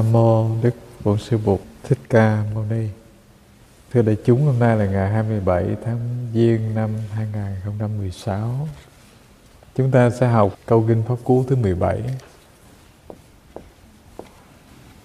[0.00, 2.88] Nam mô Đức Bổn Sư Bụt Thích Ca Mâu Ni.
[3.92, 5.98] Thưa đại chúng, hôm nay là ngày 27 tháng
[6.34, 8.68] Giêng năm 2016.
[9.76, 12.02] Chúng ta sẽ học câu kinh Pháp Cú thứ 17.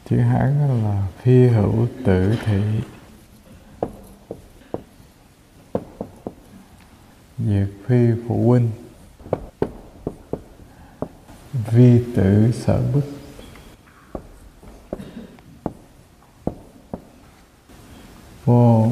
[0.09, 2.61] Chữ Hán là phi hữu tử thị
[7.37, 8.71] Diệt phi phụ huynh
[11.71, 13.03] Vi tử sở bức
[18.45, 18.91] vô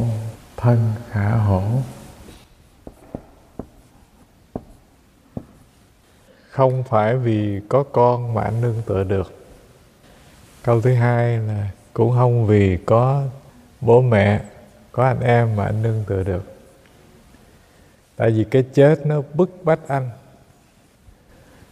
[0.58, 1.64] thân khả hổ
[6.70, 9.34] không phải vì có con mà anh nương tựa được.
[10.64, 13.24] Câu thứ hai là, cũng không vì có
[13.82, 14.42] bố mẹ,
[14.92, 16.44] có anh em mà anh nương tựa được.
[18.16, 20.10] Tại vì cái chết nó bức bách anh.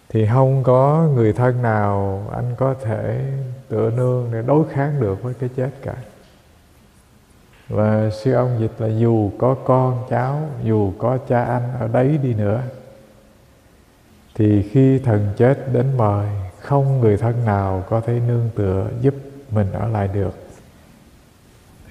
[0.10, 3.22] Thì không có người thân nào anh có thể
[3.68, 5.96] tựa nương để đối kháng được với cái chết cả.
[7.70, 12.20] Và sư ông dịch là dù có con cháu, dù có cha anh, ở đấy
[12.24, 12.62] đi nữa
[14.36, 16.28] thì khi thần chết đến mời,
[16.60, 19.16] không người thân nào có thể nương tựa giúp
[19.52, 20.48] mình ở lại được.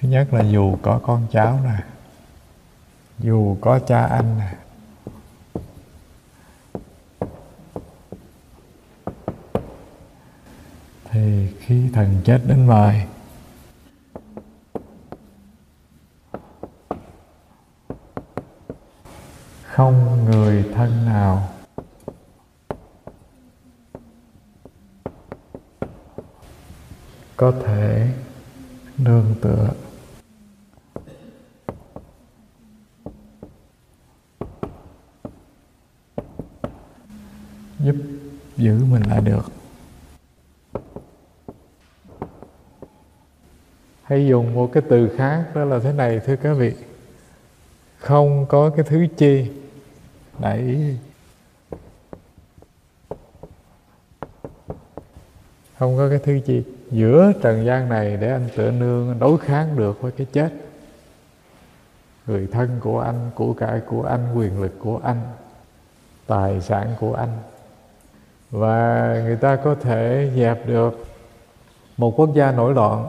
[0.01, 1.83] Thứ nhất là dù có con cháu nè,
[3.19, 4.53] dù có cha anh nè,
[11.11, 13.01] thì khi thần chết đến mời
[19.71, 21.49] không người thân nào
[27.41, 28.07] có thể
[28.97, 29.69] nương tựa.
[37.79, 37.95] Giúp
[38.57, 39.51] giữ mình lại được.
[44.03, 46.73] Hay dùng một cái từ khác đó là thế này, thưa các vị.
[47.97, 49.51] Không có cái thứ chi.
[50.39, 50.97] Đẩy
[55.77, 59.77] không có cái thứ chi giữa trần gian này để anh tựa nương đối kháng
[59.77, 60.49] được với cái chết.
[62.27, 65.21] Người thân của anh, của cải của anh, quyền lực của anh,
[66.27, 67.37] tài sản của anh.
[68.51, 71.05] Và người ta có thể dẹp được
[71.97, 73.07] một quốc gia nổi loạn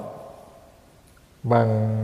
[1.43, 1.99] bằng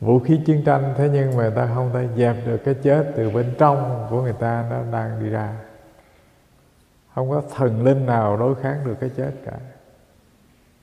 [0.00, 0.94] vũ khí chiến tranh.
[0.96, 4.22] Thế nhưng mà người ta không thể dẹp được cái chết từ bên trong của
[4.22, 5.52] người ta, nó đang đi ra.
[7.14, 9.58] Không có thần linh nào đối kháng được cái chết cả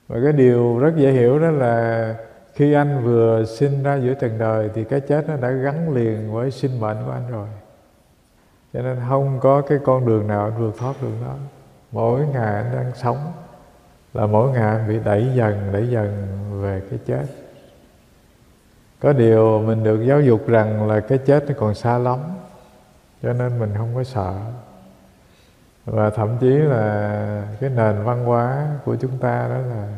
[0.08, 2.14] và cái điều rất dễ hiểu đó là
[2.54, 6.32] khi anh vừa sinh ra giữa trần đời thì cái chết nó đã gắn liền
[6.32, 7.48] với sinh mệnh của anh rồi.
[8.72, 11.34] Cho nên không có cái con đường nào anh vượt thoát được đó
[11.92, 13.32] mỗi ngày anh đang sống
[14.14, 16.26] là mỗi ngày anh bị đẩy dần đẩy dần
[16.62, 17.24] về cái chết.
[19.00, 22.18] Có điều mình được giáo dục rằng là cái chết nó còn xa lắm,
[23.22, 24.34] cho nên mình không có sợ
[25.86, 29.88] và thậm chí là cái nền văn hóa của chúng ta đó là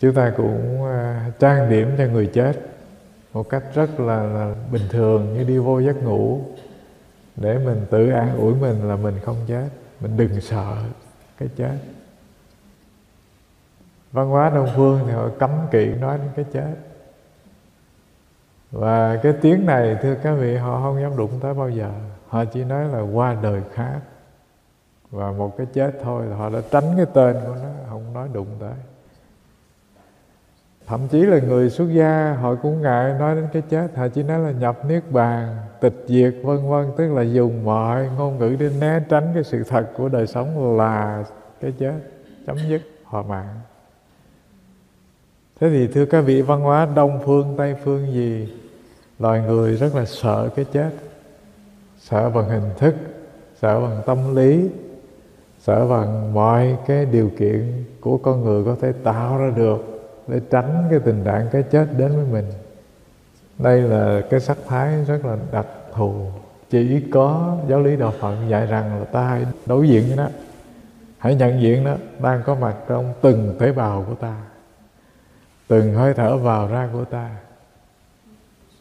[0.00, 2.52] chúng ta cũng à, trang điểm cho người chết
[3.32, 6.40] một cách rất là, là bình thường như đi vô giấc ngủ.
[7.36, 9.68] Để mình tự an ủi mình là mình không chết.
[10.00, 10.76] Mình đừng sợ
[11.38, 11.78] cái chết.
[14.12, 16.74] Văn hóa đông phương thì họ cấm kỵ nói đến cái chết.
[18.70, 21.90] Và cái tiếng này thưa các vị họ không dám đụng tới bao giờ.
[22.28, 24.00] Họ chỉ nói là qua đời khác
[25.10, 28.28] và một cái chết thôi là họ đã tránh cái tên của nó, không nói
[28.32, 28.72] đụng tới.
[30.86, 34.22] Thậm chí là người xuất gia, họ cũng ngại nói đến cái chết, họ chỉ
[34.22, 38.56] nói là nhập niết bàn, tịch diệt, vân vân, tức là dùng mọi ngôn ngữ
[38.60, 41.24] để né tránh cái sự thật của đời sống là
[41.60, 41.94] cái chết
[42.46, 43.60] chấm dứt họ mạng.
[45.60, 48.54] Thế thì, thưa các vị, văn hóa đông phương, tây phương gì,
[49.18, 50.90] loài người rất là sợ cái chết,
[51.98, 52.94] sợ bằng hình thức,
[53.60, 54.68] sợ bằng tâm lý
[55.68, 60.40] sợ bằng mọi cái điều kiện của con người có thể tạo ra được để
[60.50, 62.44] tránh cái tình trạng cái chết đến với mình.
[63.58, 66.26] Đây là cái sắc thái rất là đặc thù.
[66.70, 70.28] Chỉ có giáo lý đạo phật dạy rằng là ta hãy đối diện với nó.
[71.18, 74.36] Hãy nhận diện nó đang có mặt trong từng tế bào của ta,
[75.68, 77.30] từng hơi thở vào ra của ta.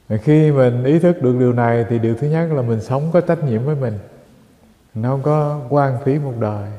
[0.09, 3.21] Khi mình ý thức được điều này thì điều thứ nhất là mình sống có
[3.21, 3.93] trách nhiệm với mình
[5.01, 6.69] nó không có quan phí một đời.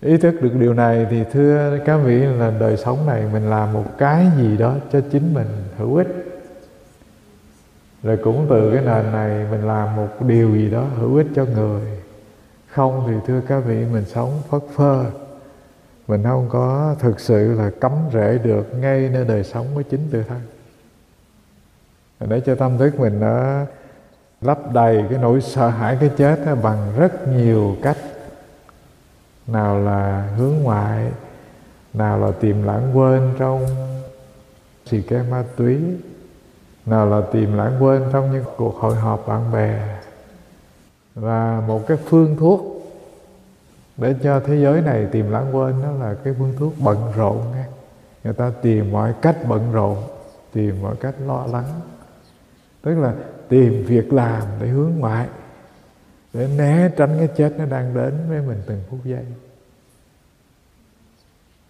[0.00, 3.72] Ý thức được điều này thì thưa các vị là đời sống này mình làm
[3.72, 5.46] một cái gì đó cho chính mình
[5.76, 6.08] hữu ích.
[8.02, 11.44] Rồi cũng từ cái nền này mình làm một điều gì đó hữu ích cho
[11.44, 11.82] người.
[12.68, 15.04] Không thì thưa các vị, mình sống phất phơ.
[16.08, 20.08] Mình không có thực sự là cấm rễ được ngay nơi đời sống của chính
[20.10, 20.40] tự thân.
[22.20, 23.64] Để cho tâm thức mình nó
[24.42, 27.96] lấp đầy cái nỗi sợ hãi cái chết bằng rất nhiều cách.
[29.46, 31.12] Nào là hướng ngoại,
[31.94, 33.66] nào là tìm lãng quên trong
[34.86, 35.80] xì ke ma túy,
[36.86, 39.98] nào là tìm lãng quên trong những cuộc hội họp bạn bè.
[41.14, 42.60] Và một cái phương thuốc
[43.96, 47.40] để cho thế giới này tìm lãng quên, đó là cái phương thuốc bận rộn
[47.54, 47.64] nghe
[48.24, 49.96] người ta tìm mọi cách bận rộn,
[50.52, 51.80] tìm mọi cách lo lắng.
[52.82, 53.14] Tức là
[53.52, 55.28] tìm việc làm để hướng ngoại,
[56.32, 59.24] để né tránh cái chết nó đang đến với mình từng phút giây.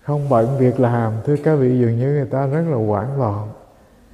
[0.02, 3.48] Không bận việc làm, thưa các vị, dường như người ta rất là hoảng loạn.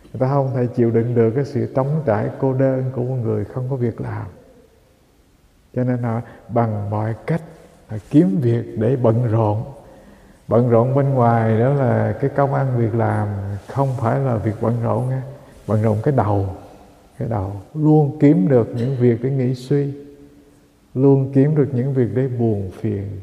[0.02, 3.16] Người ta không thể chịu đựng được cái sự trống trải cô đơn của một
[3.22, 4.26] người không có việc làm.
[5.74, 7.42] Cho nên họ bằng mọi cách
[7.88, 9.64] họ kiếm việc để bận rộn.
[10.48, 13.28] Bận rộn bên ngoài đó là cái công ăn việc làm,
[13.66, 15.20] không phải là việc bận rộn nghe
[15.66, 16.46] bận rộn cái đầu
[17.18, 17.52] cái đầu.
[17.74, 19.92] Luôn kiếm được những việc để nghĩ suy.
[20.94, 23.20] Luôn kiếm được những việc để buồn phiền.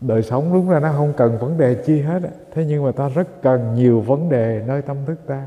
[0.00, 2.22] Đời sống đúng ra nó không cần vấn đề chi hết
[2.54, 5.46] thế nhưng mà ta rất cần nhiều vấn đề nơi tâm thức ta.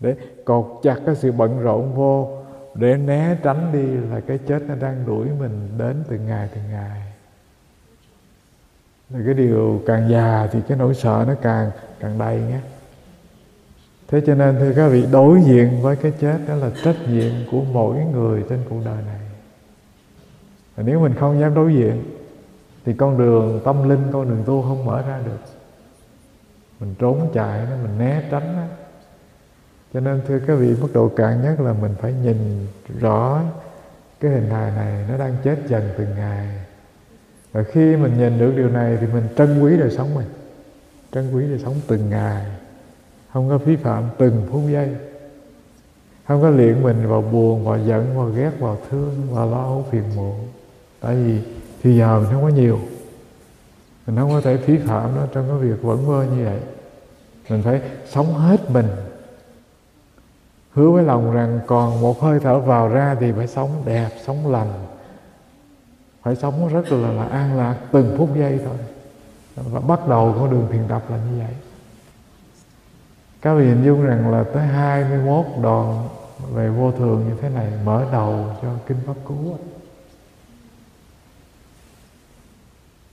[0.00, 0.14] Để
[0.44, 2.42] cột chặt cái sự bận rộn vô.
[2.74, 6.64] Để né tránh đi là cái chết nó đang đuổi mình đến từng ngày từng
[6.70, 7.02] ngày.
[9.10, 11.70] Rồi cái điều càng già thì cái nỗi sợ nó càng
[12.00, 12.60] càng đầy nhé
[14.08, 17.32] thế cho nên, thưa các vị, đối diện với cái chết đó là trách nhiệm
[17.50, 19.20] của mỗi người trên cuộc đời này.
[20.76, 22.04] Và nếu mình không dám đối diện,
[22.84, 25.38] thì con đường tâm linh, con đường tu không mở ra được.
[26.80, 28.62] Mình trốn chạy nó mình né tránh đó.
[29.94, 32.66] cho nên, thưa các vị, mức độ cạn nhất là mình phải nhìn
[33.00, 33.40] rõ
[34.20, 36.48] cái hình hài này nó đang chết dần từng ngày.
[37.52, 40.26] Và khi mình nhìn được điều này thì mình trân quý đời sống mình,
[41.12, 42.46] trân quý đời sống từng ngày
[43.36, 44.88] không có phí phạm từng phút giây.
[46.28, 49.86] Không có luyện mình vào buồn vào giận vào ghét vào thương vào lo âu
[49.90, 50.48] phiền muộn.
[51.00, 51.40] Tại vì
[51.82, 52.78] thì giờ mình không có nhiều.
[54.06, 56.58] Mình không có thể phí phạm nó trong cái việc vẫn vơ như vậy.
[57.50, 58.88] Mình phải sống hết mình.
[60.72, 64.52] Hứa với lòng rằng còn một hơi thở vào ra thì phải sống đẹp sống
[64.52, 64.72] lành.
[66.22, 68.76] Phải sống rất là, là an lạc từng phút giây thôi.
[69.56, 71.54] Và bắt đầu con đường thiền tập là như vậy
[73.46, 76.08] các vị hình dung rằng là tới 21 đoạn
[76.54, 79.34] về vô thường như thế này mở đầu cho kinh pháp cú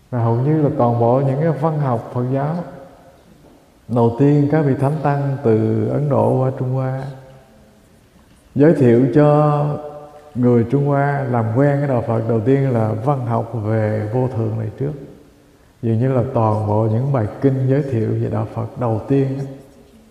[0.10, 2.56] và hầu như là toàn bộ những cái văn học Phật giáo
[3.88, 7.04] đầu tiên các vị thánh tăng từ Ấn Độ qua Trung Hoa
[8.56, 9.66] giới thiệu cho
[10.36, 14.30] người Trung Hoa làm quen cái đạo Phật đầu tiên là văn học về vô
[14.38, 14.94] thường này trước.
[15.82, 19.40] Dường như là toàn bộ những bài kinh giới thiệu về đạo Phật đầu tiên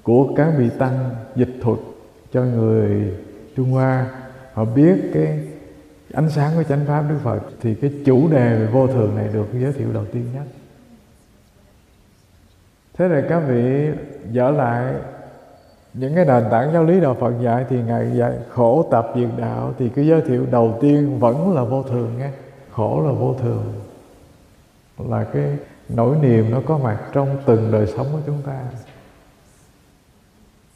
[0.03, 1.79] của các vị tăng dịch thuật
[2.33, 3.13] cho người
[3.57, 4.07] Trung Hoa.
[4.53, 5.41] Họ biết cái
[6.13, 9.29] ánh sáng của chánh pháp Đức Phật thì cái chủ đề về vô thường này
[9.33, 10.45] được giới thiệu đầu tiên nhất.
[12.99, 13.89] Thế là các vị
[14.31, 14.95] dở lại
[15.95, 19.29] những cái nền tảng giáo lý đạo Phật dạy thì ngài dạy khổ tập diệt
[19.39, 22.31] đạo thì cái giới thiệu đầu tiên vẫn là vô thường nghe.
[22.71, 23.73] Khổ là vô thường
[25.11, 28.61] là cái nỗi niềm nó có mặt trong từng đời sống của chúng ta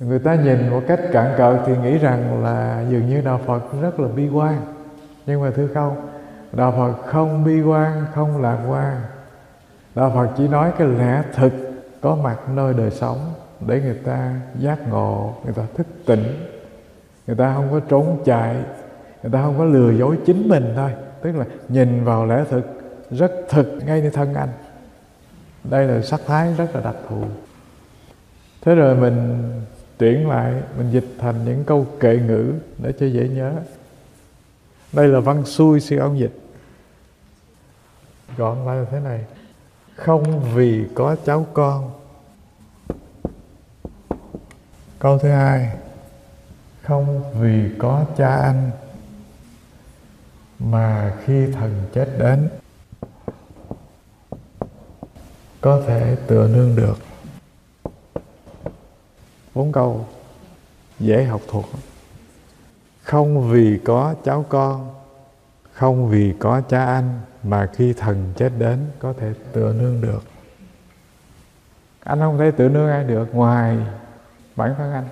[0.00, 3.62] người ta nhìn một cách cạn cợt thì nghĩ rằng là dường như đạo Phật
[3.82, 4.60] rất là bi quan.
[5.26, 6.08] Nhưng mà thưa không,
[6.52, 9.00] đạo Phật không bi quan, không lạc quan.
[9.94, 11.52] Đạo Phật chỉ nói cái lẽ thực
[12.00, 13.18] có mặt nơi đời sống
[13.60, 16.24] để người ta giác ngộ, người ta thức tỉnh.
[17.26, 18.54] Người ta không có trốn chạy,
[19.22, 20.90] người ta không có lừa dối chính mình thôi.
[21.22, 22.66] Tức là nhìn vào lẽ thực
[23.10, 24.48] rất thực ngay như thân anh.
[25.64, 27.22] Đây là sắc thái rất là đặc thù.
[28.62, 29.42] Thế rồi mình
[29.98, 33.52] tuyển lại, mình dịch thành những câu kệ ngữ để cho dễ nhớ.
[34.92, 36.40] Đây là văn xuôi sư ông dịch.
[38.36, 39.24] Gọn lại là thế này.
[39.94, 41.90] Không vì có cháu con.
[44.98, 45.76] Câu thứ hai.
[46.82, 48.70] Không vì có cha anh,
[50.58, 52.48] mà khi thần chết đến,
[55.60, 56.98] có thể tựa nương được
[59.56, 60.06] bốn câu
[60.98, 61.64] dễ học thuộc.
[63.02, 64.94] Không vì có cháu con,
[65.72, 70.22] không vì có cha anh mà khi thần chết đến có thể tựa nương được.
[72.04, 73.78] Anh không thể tựa nương ai được ngoài
[74.56, 75.08] bản thân anh.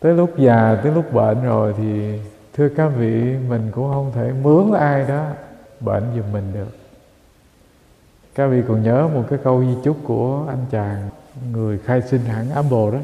[0.00, 2.20] Tới lúc già, tới lúc bệnh rồi thì,
[2.52, 5.26] thưa các vị, mình cũng không thể mướn ai đó
[5.80, 6.76] bệnh giùm mình được.
[8.34, 11.08] Các vị còn nhớ một cái câu di chúc của anh chàng
[11.52, 12.98] người khai sinh hãng Apple đó.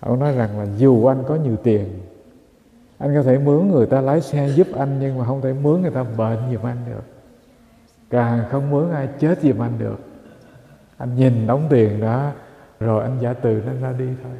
[0.00, 1.88] Ông nói rằng là dù anh có nhiều tiền,
[2.98, 5.82] anh có thể mướn người ta lái xe giúp anh, nhưng mà không thể mướn
[5.82, 7.04] người ta bệnh giùm anh được.
[8.10, 9.98] Càng không mướn ai chết giùm anh được.
[10.96, 12.30] Anh nhìn đóng tiền đó,
[12.80, 14.32] rồi anh giả từ nó ra đi thôi.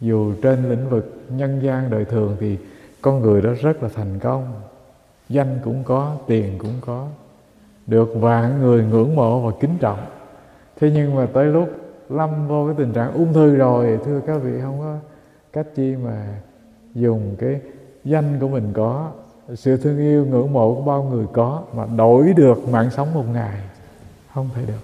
[0.00, 2.58] Dù trên lĩnh vực nhân gian đời thường thì
[3.02, 4.52] con người đó rất là thành công.
[5.28, 7.06] Danh cũng có, tiền cũng có.
[7.86, 9.98] Được vạn người ngưỡng mộ và kính trọng
[10.80, 11.70] thế nhưng mà tới lúc
[12.08, 14.96] lâm vô cái tình trạng ung thư rồi, thưa các vị, không có
[15.52, 16.26] cách chi mà
[16.94, 17.60] dùng cái
[18.04, 19.12] danh của mình có.
[19.54, 23.24] Sự thương yêu ngưỡng mộ của bao người có mà đổi được mạng sống một
[23.32, 23.60] ngày,
[24.34, 24.80] không thể được.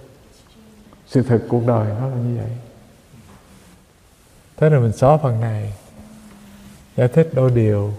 [1.07, 2.51] Sự thật cuộc đời nó là như vậy.
[4.57, 5.73] Thế rồi mình xóa phần này,
[6.95, 7.91] giải thích đôi điều.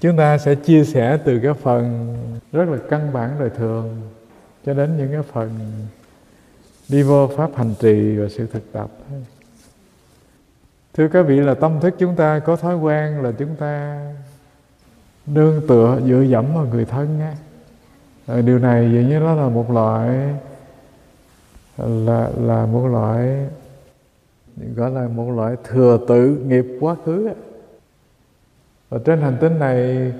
[0.00, 2.16] Chúng ta sẽ chia sẻ từ cái phần
[2.52, 4.00] rất là căn bản đời thường
[4.66, 5.50] cho đến những cái phần
[6.88, 8.90] đi vô pháp hành trì và sự thực tập.
[10.94, 14.00] Thưa các vị là tâm thức chúng ta có thói quen là chúng ta
[15.26, 17.34] nương tựa dựa dẫm vào người thân á.
[18.26, 20.34] Ờ, điều này vậy như nó là một loại,
[21.78, 23.46] là là một loại,
[24.76, 27.28] gọi là một loại thừa tự nghiệp quá khứ
[28.88, 30.12] và trên hành tinh này,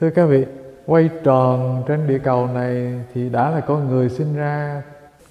[0.00, 0.44] thưa các vị
[0.86, 4.82] quay tròn trên địa cầu này thì đã là con người sinh ra.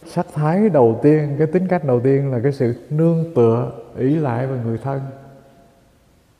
[0.08, 4.16] Sắc thái đầu tiên, cái tính cách đầu tiên là cái sự nương tựa, ý
[4.16, 5.02] lại vào người thân.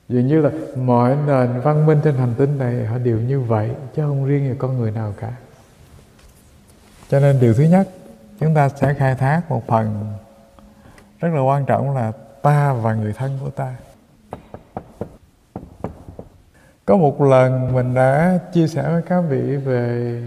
[0.10, 3.72] Dường như là mọi nền văn minh trên hành tinh này, họ đều như vậy,
[3.96, 5.34] chứ không riêng về con người nào cả.
[7.10, 7.90] Cho nên điều thứ nhất,
[8.40, 10.14] chúng ta sẽ khai thác một phần
[11.20, 13.76] rất là quan trọng là ta và người thân của ta
[16.86, 20.22] có một lần mình đã chia sẻ với các vị về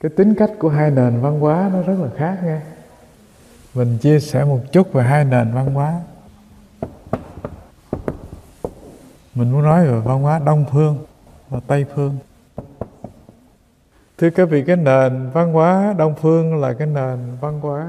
[0.00, 2.60] cái tính cách của hai nền văn hóa nó rất là khác nghe
[3.74, 6.00] mình chia sẻ một chút về hai nền văn hóa.
[9.34, 10.98] Mình muốn nói về văn hóa đông phương
[11.48, 12.18] và tây phương.
[14.18, 17.88] Thưa các vị, cái nền văn hóa đông phương là cái nền văn hóa.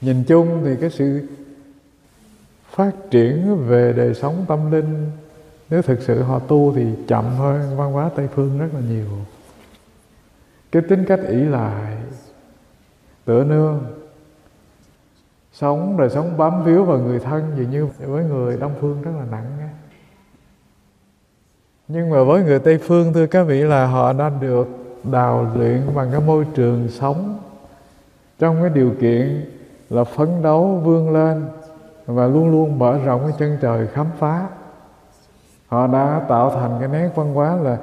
[0.00, 1.28] Nhìn chung thì cái sự
[2.70, 5.10] phát triển về đời sống tâm linh
[5.72, 9.06] nếu thực sự họ tu thì chậm hơn văn hóa tây phương rất là nhiều.
[10.72, 11.96] Cái tính cách ỷ lại,
[13.24, 13.84] tựa nương.
[15.52, 19.10] Sống đời sống bám víu vào người thân, dường như với người đông phương rất
[19.18, 19.68] là nặng nghe.
[21.88, 24.68] nhưng mà với người tây phương, thưa các vị, là họ đã được
[25.12, 27.38] đào luyện bằng cái môi trường sống.
[28.38, 29.50] Trong cái điều kiện
[29.90, 31.44] là phấn đấu vươn lên
[32.06, 34.48] và luôn luôn mở rộng cái chân trời khám phá
[35.72, 37.76] họ đã tạo thành cái nét văn hóa là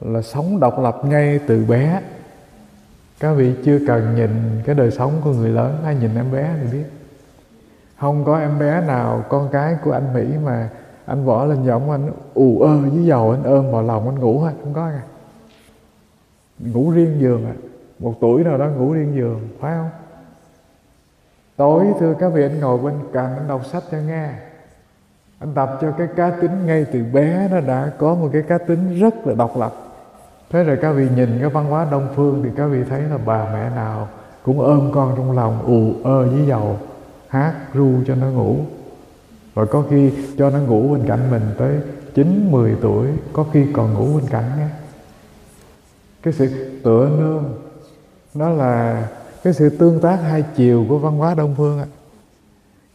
[0.00, 2.02] là sống độc lập ngay từ bé.
[3.20, 4.30] Các vị chưa cần nhìn
[4.64, 6.84] cái đời sống của người lớn hay nhìn em bé thì biết.
[8.00, 10.68] Không có em bé nào, con cái của anh mỹ mà
[11.06, 14.40] anh võ lên giọng anh, ù ơ với dầu, anh ôm vào lòng anh ngủ
[14.40, 14.52] hết.
[14.62, 15.02] Không có nha
[16.58, 17.54] ngủ riêng giường à.
[17.98, 19.90] Một tuổi nào đó ngủ riêng giường, phải không?
[21.56, 24.30] Tối thưa các vị, anh ngồi bên cạnh, anh đọc sách cho nghe
[25.38, 28.58] anh tập cho cái cá tính ngay từ bé nó đã có một cái cá
[28.58, 29.74] tính rất là độc lập.
[30.50, 33.18] Thế rồi các vị nhìn cái văn hóa đông phương thì các vị thấy là
[33.18, 34.08] bà mẹ nào
[34.42, 36.78] cũng ôm con trong lòng ù ơ với dầu
[37.28, 38.56] hát ru cho nó ngủ.
[39.54, 41.80] Và có khi cho nó ngủ bên cạnh mình tới
[42.14, 44.68] 9, 10 tuổi có khi còn ngủ bên cạnh nhé.
[46.22, 47.44] Cái sự tựa nương
[48.34, 49.08] nó là
[49.44, 51.86] cái sự tương tác hai chiều của văn hóa đông phương ạ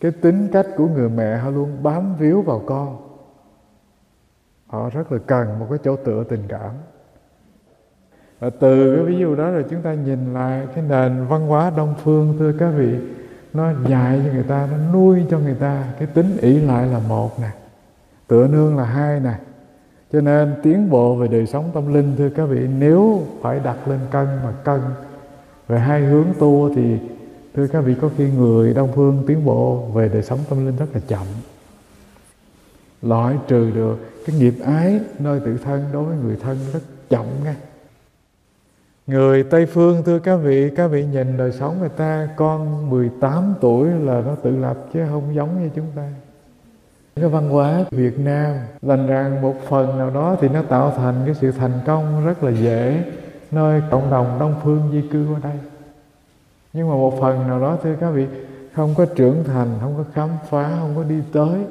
[0.04, 2.98] cái tính cách của người mẹ họ luôn bám víu vào con.
[4.68, 6.72] Họ rất là cần một cái chỗ tựa tình cảm.
[8.40, 11.72] Và từ cái ví dụ đó rồi chúng ta nhìn lại cái nền văn hóa
[11.78, 12.96] đông phương, thưa các vị,
[13.54, 17.00] nó dạy cho người ta, nó nuôi cho người ta cái tính ỷ lại là
[17.10, 17.50] một nè,
[18.28, 19.34] tựa nương là hai nè.
[20.12, 23.88] Cho nên tiến bộ về đời sống tâm linh, thưa các vị, nếu phải đặt
[23.88, 24.82] lên cân mà cân
[25.68, 27.00] về hai hướng tu thì
[27.56, 30.76] thưa các vị có khi người đông phương tiến bộ về đời sống tâm linh
[30.76, 31.26] rất là chậm
[33.02, 37.26] loại trừ được cái nghiệp ái nơi tự thân đối với người thân rất chậm
[37.44, 37.54] nghe
[39.08, 43.54] Người Tây Phương thưa các vị, các vị nhìn đời sống người ta con 18
[43.62, 46.10] tuổi là nó tự lập chứ không giống như chúng ta.
[47.16, 51.16] Cái văn hóa Việt Nam lành rằng một phần nào đó thì nó tạo thành
[51.26, 53.04] cái sự thành công rất là dễ
[53.52, 55.73] nơi cộng đồng Đông Phương di cư qua đây.
[56.74, 58.28] Nhưng mà một phần nào đó thưa các vị
[58.74, 61.66] không có trưởng thành, không có khám phá, không có đi tới,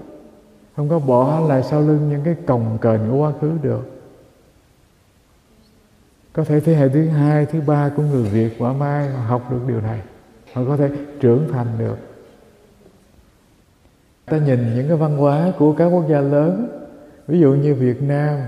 [0.76, 3.92] không có bỏ lại sau lưng những cái cồng kềnh của quá khứ được.
[6.32, 9.50] Có thể thế hệ thứ hai thứ ba của người việt quả mai họ học
[9.50, 10.00] được điều này
[10.52, 10.90] họ có thể
[11.20, 11.96] trưởng thành được.
[14.24, 16.68] Ta nhìn những cái văn hóa của các quốc gia lớn
[17.26, 18.38] ví dụ như việt nam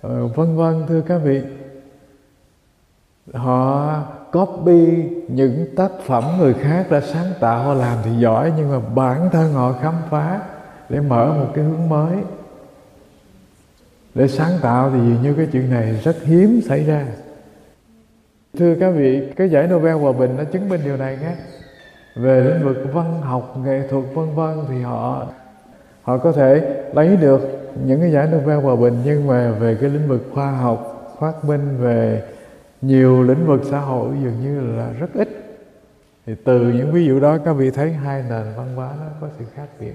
[0.00, 1.42] ờ, vân vân thưa các vị.
[3.32, 8.70] Họ copy những tác phẩm người khác đã sáng tạo họ làm thì giỏi, nhưng
[8.70, 10.40] mà bản thân họ khám phá
[10.88, 12.16] để mở một cái hướng mới.
[14.14, 17.06] Để sáng tạo thì dường như cái chuyện này rất hiếm xảy ra.
[18.58, 21.34] Thưa các vị, cái giải Nobel hòa bình đã chứng minh điều này nhé.
[22.16, 25.26] Về lĩnh vực văn học, nghệ thuật, vân vân thì họ
[26.02, 29.90] họ có thể lấy được những cái giải Nobel hòa bình, nhưng mà về cái
[29.90, 32.22] lĩnh vực khoa học, phát minh, về
[32.82, 35.28] nhiều lĩnh vực xã hội dường như là rất ít.
[36.26, 39.28] Thì từ những ví dụ đó các vị thấy hai nền văn hóa nó có
[39.38, 39.94] sự khác biệt.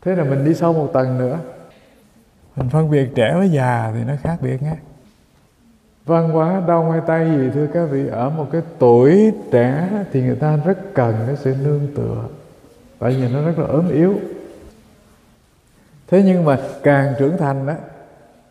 [0.00, 1.38] Thế là mình đi sâu một tầng nữa.
[2.56, 4.76] Mình phân biệt trẻ với già thì nó khác biệt nhé.
[6.06, 10.22] Văn hóa đau ngoài tay gì thưa các vị, ở một cái tuổi trẻ thì
[10.22, 12.24] người ta rất cần cái sự nương tựa.
[12.98, 14.14] Tại vì nó rất là ốm yếu.
[16.06, 17.74] Thế nhưng mà càng trưởng thành đó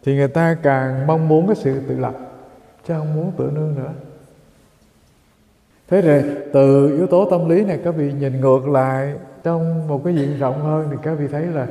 [0.04, 2.14] thì người ta càng mong muốn cái sự tự lập,
[2.88, 3.92] chứ không muốn tựa nương nữa.
[5.90, 10.02] Thế rồi, từ yếu tố tâm lý này, các vị nhìn ngược lại trong một
[10.04, 11.68] cái diện rộng hơn, thì các vị thấy là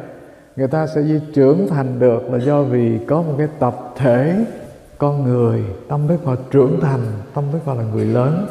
[0.56, 4.44] người ta sẽ di trưởng thành được là do vì có một cái tập thể,
[4.98, 7.00] con người, tâm đức họ trưởng thành,
[7.34, 8.46] tâm đức họ là người lớn.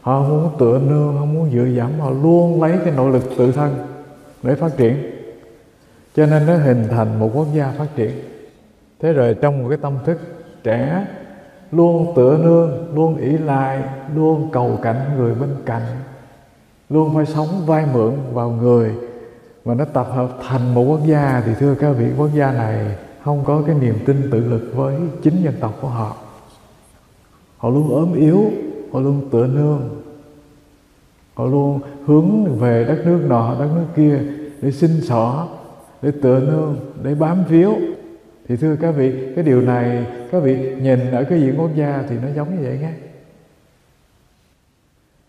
[0.00, 3.22] Họ không muốn tựa nương, không muốn dựa dẫm, họ luôn lấy cái nội lực
[3.38, 3.74] tự thân
[4.42, 4.96] để phát triển.
[6.16, 8.10] Cho nên nó hình thành một quốc gia phát triển
[9.00, 10.18] thế rồi trong một cái tâm thức
[10.62, 11.06] trẻ,
[11.72, 13.82] luôn tựa nương, luôn ỷ lại,
[14.14, 15.82] luôn cầu cạnh người bên cạnh,
[16.90, 18.94] luôn phải sống vai mượn vào người
[19.64, 22.96] mà nó tập hợp thành một quốc gia thì thưa các vị, quốc gia này
[23.24, 26.16] không có cái niềm tin tự lực với chính dân tộc của họ.
[27.56, 28.44] Họ luôn ốm yếu,
[28.92, 29.80] họ luôn tựa nương,
[31.34, 34.20] họ luôn hướng về đất nước nọ, đất nước kia
[34.62, 35.48] để xin xỏ,
[36.02, 37.74] để tựa nương, để bám víu
[38.48, 42.04] thì thưa các vị, cái điều này, các vị nhìn ở cái diện quốc gia
[42.08, 42.92] thì nó giống như vậy nghe.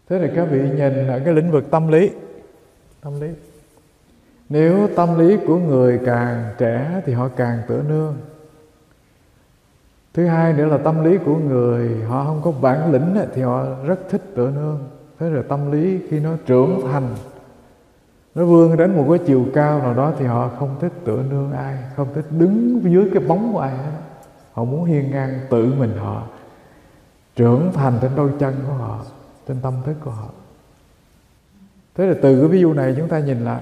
[0.10, 2.12] Thế thì các vị nhìn ở cái lĩnh vực tâm lý.
[3.02, 3.28] Tâm lý.
[4.50, 8.18] Nếu tâm lý của người càng trẻ thì họ càng tựa nương.
[10.14, 13.66] Thứ hai nữa là tâm lý của người họ không có bản lĩnh thì họ
[13.86, 14.80] rất thích tựa nương.
[15.20, 17.16] Thế rồi tâm lý khi nó trưởng thành
[18.38, 21.52] nó vươn đến một cái chiều cao nào đó thì họ không thích tựa nương
[21.52, 23.92] ai, không thích đứng dưới cái bóng của ai hết.
[24.54, 26.24] Họ muốn hiên ngang tự mình họ,
[27.36, 29.06] trưởng thành trên đôi chân của họ,
[29.48, 30.28] trên tâm thức của họ.
[31.96, 33.62] Thế là từ cái ví dụ này chúng ta nhìn lại,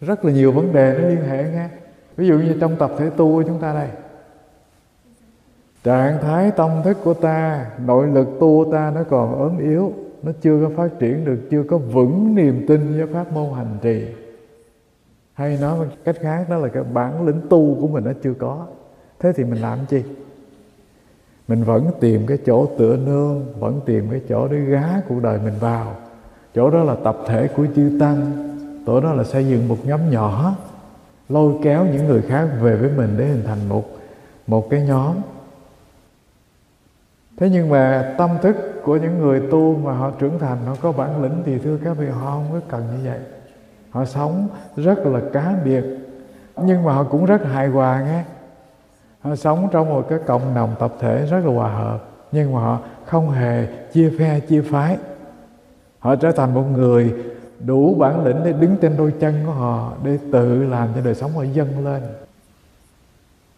[0.00, 1.68] rất là nhiều vấn đề nó liên hệ nghe.
[2.16, 3.88] Ví dụ như trong tập thể tu của chúng ta đây,
[5.84, 9.92] trạng thái tâm thức của ta, nội lực tu ta nó còn ốm yếu
[10.24, 13.78] nó chưa có phát triển được, chưa có vững niềm tin với pháp môn hành
[13.82, 14.06] trì.
[15.34, 18.34] Hay nói một cách khác, đó là cái bản lĩnh tu của mình nó chưa
[18.34, 18.66] có.
[19.18, 20.02] Thế thì mình làm chi?
[21.48, 25.38] Mình vẫn tìm cái chỗ tựa nương, vẫn tìm cái chỗ để gá cuộc đời
[25.44, 25.96] mình vào.
[26.54, 28.32] Chỗ đó là tập thể của chư tăng,
[28.86, 30.56] chỗ đó là xây dựng một nhóm nhỏ,
[31.28, 33.84] lôi kéo những người khác về với mình để hình thành một
[34.46, 35.16] một cái nhóm.
[37.36, 40.92] Thế nhưng mà tâm thức của những người tu mà họ trưởng thành, họ có
[40.92, 43.18] bản lĩnh thì thưa các vị, họ không có cần như vậy.
[43.90, 45.84] Họ sống rất là cá biệt,
[46.56, 48.24] nhưng mà họ cũng rất hài hòa nghe.
[49.20, 51.98] Họ sống trong một cái cộng đồng tập thể rất là hòa hợp,
[52.32, 54.98] nhưng mà họ không hề chia phe, chia phái.
[55.98, 57.14] Họ trở thành một người
[57.60, 61.14] đủ bản lĩnh để đứng trên đôi chân của họ, để tự làm cho đời
[61.14, 62.02] sống họ dâng lên.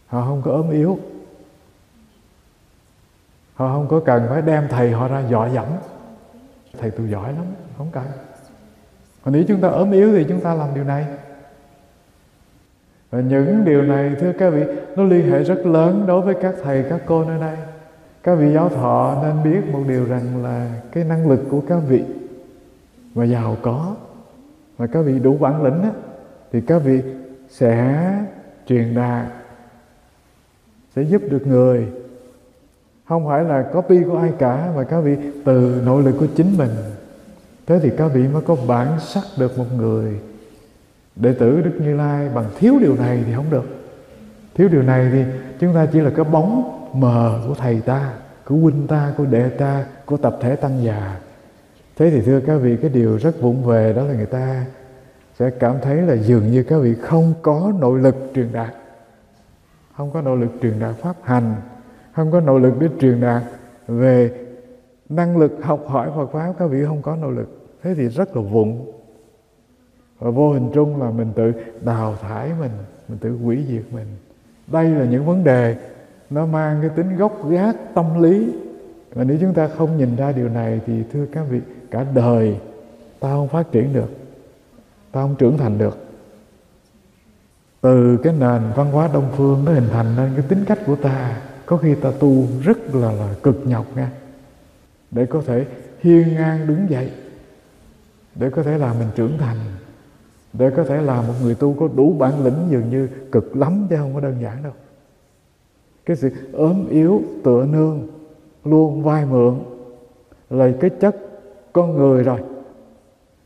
[0.07, 0.99] Họ không có ốm yếu
[3.57, 5.67] họ không có cần phải đem thầy họ ra dọa dẫm.
[6.79, 7.45] Thầy tôi giỏi lắm
[7.79, 8.05] không cần.
[9.25, 11.07] Còn nếu chúng ta ốm yếu thì chúng ta làm điều này.
[13.11, 14.65] Và những điều này thưa các vị
[14.97, 17.57] nó liên hệ rất lớn đối với các thầy các cô nơi đây.
[18.23, 21.79] Các vị giáo thọ nên biết một điều rằng là cái năng lực của các
[21.89, 22.05] vị
[23.15, 23.95] và giàu có
[24.77, 25.91] và các vị đủ bản lĩnh á,
[26.53, 27.03] thì các vị
[27.49, 28.13] sẽ
[28.67, 29.27] truyền đạt
[30.97, 31.89] sẽ giúp được người
[33.09, 36.59] không phải là copy của ai cả, mà các vị từ nội lực của chính
[36.59, 36.71] mình.
[37.67, 40.21] Thế thì các vị mới có bản sắc được một người.
[41.17, 43.65] Đệ tử đức như lai bằng thiếu điều này thì không được.
[44.55, 45.25] Thiếu điều này thì
[45.61, 48.13] chúng ta chỉ là cái bóng mờ của thầy ta,
[48.45, 51.21] của huynh ta, của đệ ta, của tập thể tăng già.
[51.97, 54.65] Thế thì thưa các vị, cái điều rất vụng về đó là người ta
[55.39, 58.75] sẽ cảm thấy là dường như các vị không có nội lực truyền đạt.
[59.97, 61.55] Không có nội lực truyền đạt pháp hành
[62.17, 63.43] không có nỗ lực để truyền đạt
[63.89, 64.31] về
[65.09, 66.53] năng lực học hỏi Phật pháp.
[66.59, 67.77] Các vị không có nỗ lực.
[67.83, 68.93] Thế thì rất là vụng.
[70.19, 72.71] Và vô hình chung là mình tự đào thải mình
[73.09, 74.07] mình tự hủy diệt mình.
[74.67, 75.77] Đây là những vấn đề
[76.31, 78.53] nó mang cái tính gốc gác tâm lý.
[79.15, 82.57] Và nếu chúng ta không nhìn ra điều này thì, thưa các vị, cả đời
[83.21, 84.11] ta không phát triển được.
[85.13, 85.99] Ta không trưởng thành được.
[87.81, 90.97] Từ cái nền văn hóa đông phương nó hình thành nên cái tính cách của
[90.97, 94.11] ta có khi ta tu rất là, là cực nhọc nha.
[95.11, 95.67] Để có thể
[96.01, 97.11] hiên ngang đứng dậy.
[98.35, 99.57] Để có thể làm mình trưởng thành.
[100.53, 103.87] Để có thể làm một người tu có đủ bản lĩnh dường như cực lắm
[103.91, 104.73] chứ không có đơn giản đâu.
[106.07, 108.09] Cái sự ốm yếu tựa nương
[108.65, 109.59] luôn vai mượn
[110.51, 111.17] là cái chất
[111.73, 112.41] con người rồi.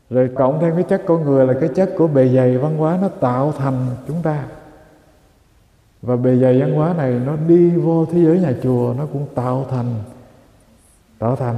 [0.09, 2.99] Rồi cộng thêm cái chất con người là cái chất của bề dày văn hóa
[3.01, 4.45] nó tạo thành chúng ta
[6.01, 9.25] và bề dày văn hóa này nó đi vô thế giới nhà chùa, nó cũng
[9.35, 9.93] tạo thành
[11.19, 11.55] tạo thành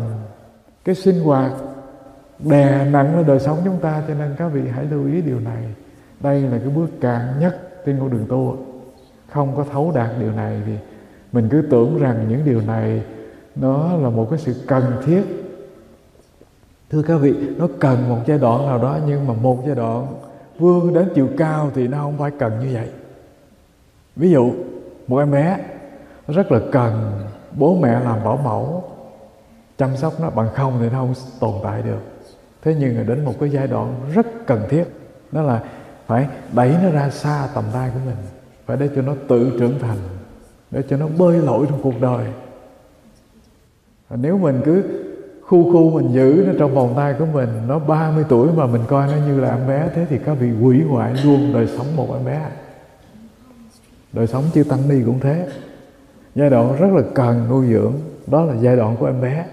[0.84, 1.52] cái sinh hoạt
[2.40, 4.04] đè nặng lên đời sống chúng ta.
[4.08, 5.64] Cho nên các vị hãy lưu ý điều này.
[6.20, 8.58] Đây là cái bước cạn nhất trên con đường tu.
[9.32, 10.74] Không có thấu đạt điều này thì
[11.32, 13.04] mình cứ tưởng rằng những điều này
[13.56, 15.24] nó là một cái sự cần thiết.
[16.90, 20.08] Thưa các vị, nó cần một giai đoạn nào đó, nhưng mà một giai đoạn
[20.60, 22.88] vươn đến chiều cao thì nó không phải cần như vậy
[24.16, 24.52] ví dụ,
[25.08, 25.58] một em bé
[26.28, 27.12] rất là cần
[27.58, 28.84] bố mẹ làm bảo mẫu,
[29.78, 32.00] chăm sóc nó bằng không thì nó không tồn tại được.
[32.62, 34.84] Thế nhưng đến một cái giai đoạn rất cần thiết,
[35.32, 35.64] đó là
[36.08, 38.16] phải đẩy nó ra xa tầm tay của mình,
[38.66, 39.98] phải để cho nó tự trưởng thành,
[40.72, 42.26] để cho nó bơi lội trong cuộc đời.
[44.10, 44.84] Và nếu mình cứ
[45.42, 48.82] khu khu mình giữ nó trong vòng tay của mình, nó 30 tuổi mà mình
[48.88, 51.96] coi nó như là em bé, thế thì các vị hủy hoại luôn đời sống
[51.96, 52.52] một em bé à?
[54.14, 55.48] Đời sống chư tăng ni cũng thế.
[56.36, 57.94] Giai đoạn rất là cần nuôi dưỡng,
[58.28, 59.46] đó là giai đoạn của em bé.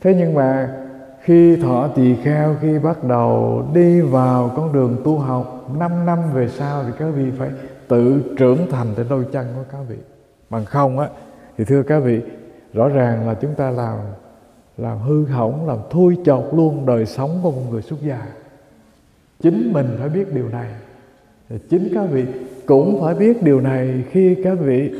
[0.00, 0.74] Thế nhưng mà
[1.22, 6.18] khi thọ tỳ kheo, khi bắt đầu đi vào con đường tu học 5 năm
[6.34, 7.50] về sau thì các vị phải
[7.88, 9.96] tự trưởng thành trên đôi chân của các vị.
[10.50, 11.08] Bằng không á,
[11.58, 12.20] thì thưa các vị,
[12.72, 13.98] rõ ràng là chúng ta làm
[14.78, 18.26] làm hư hỏng, làm thui chột luôn đời sống của một người xuất gia.
[19.42, 20.70] Chính mình phải biết điều này.
[21.70, 22.24] Chính các vị
[22.66, 24.92] cũng phải biết điều này khi các vị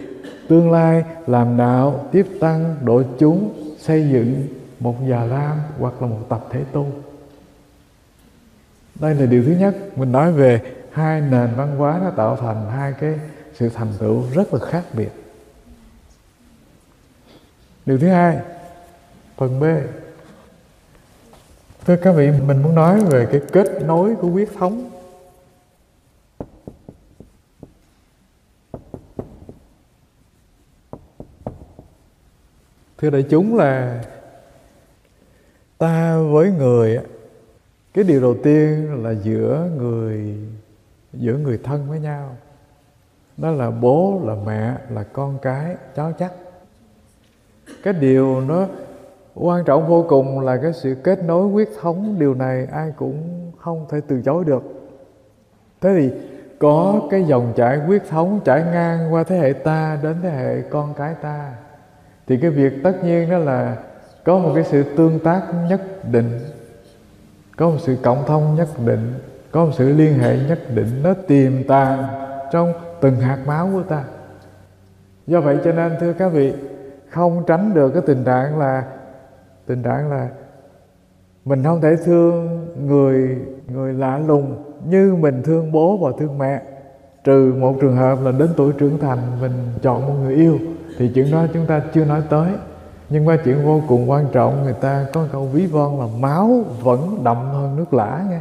[0.49, 4.47] tương lai làm đạo tiếp tăng độ chúng xây dựng
[4.81, 6.87] một già lam hoặc là một tập thể tu.
[9.01, 9.77] Đây là điều thứ nhất.
[9.97, 13.15] Mình nói về hai nền văn hóa nó tạo thành hai cái
[13.55, 15.11] sự thành tựu rất là khác biệt.
[17.87, 18.39] Điều thứ hai,
[19.37, 19.65] phần b.
[21.87, 24.91] Thưa các vị, mình muốn nói về cái kết nối của huyết thống.
[32.99, 34.05] Thưa đại chúng là
[35.79, 36.99] ta với người
[37.95, 40.37] cái điều đầu tiên là giữa người
[41.13, 42.37] giữa người thân với nhau.
[43.37, 46.33] Đó là bố, là mẹ, là con cái, cháu chắc.
[47.83, 48.67] Cái điều nó
[49.35, 52.17] quan trọng vô cùng là cái sự kết nối huyết thống.
[52.19, 54.63] Điều này ai cũng không thể từ chối được.
[55.81, 56.11] Thế thì
[56.59, 60.63] có cái dòng chảy huyết thống chảy ngang qua thế hệ ta đến thế hệ
[60.71, 61.55] con cái ta
[62.27, 63.77] thì cái việc tất nhiên đó là
[64.25, 66.31] có một cái sự tương tác nhất định,
[67.57, 69.15] có một sự cộng thông nhất định,
[69.51, 72.05] có một sự liên hệ nhất định, nó tiềm tàng
[72.53, 74.05] trong từng hạt máu của ta.
[75.27, 76.53] Do vậy cho nên, thưa các vị,
[77.11, 78.85] không tránh được cái tình trạng là,
[79.67, 80.29] tình trạng là
[81.45, 86.63] mình không thể thương người người lạ lùng như mình thương bố và thương mẹ,
[87.25, 90.59] trừ một trường hợp là đến tuổi trưởng thành mình chọn một người yêu
[90.99, 92.53] thì chuyện đó chúng ta chưa nói tới.
[93.09, 96.65] Nhưng qua chuyện vô cùng quan trọng, người ta có câu ví von là máu
[96.83, 98.41] vẫn đậm hơn nước lã nghe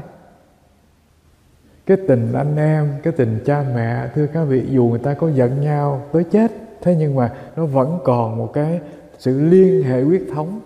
[1.86, 5.30] cái tình anh em, cái tình cha mẹ, thưa các vị, dù người ta có
[5.30, 8.80] giận nhau tới chết, thế nhưng mà nó vẫn còn một cái
[9.18, 10.60] sự liên hệ huyết thống.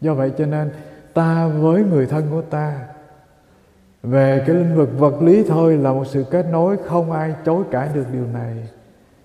[0.00, 0.70] Do vậy cho nên,
[1.14, 2.80] ta với người thân của ta,
[4.02, 7.64] về cái lĩnh vực vật lý thôi là một sự kết nối, không ai chối
[7.70, 8.68] cãi được điều này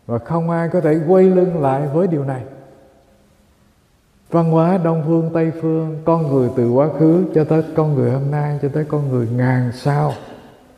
[0.05, 2.41] và không ai có thể quay lưng lại với điều này.
[4.29, 8.11] Văn hóa đông phương, tây phương, con người từ quá khứ cho tới con người
[8.11, 10.13] hôm nay, cho tới con người ngàn sau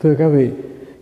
[0.02, 0.52] thưa các vị,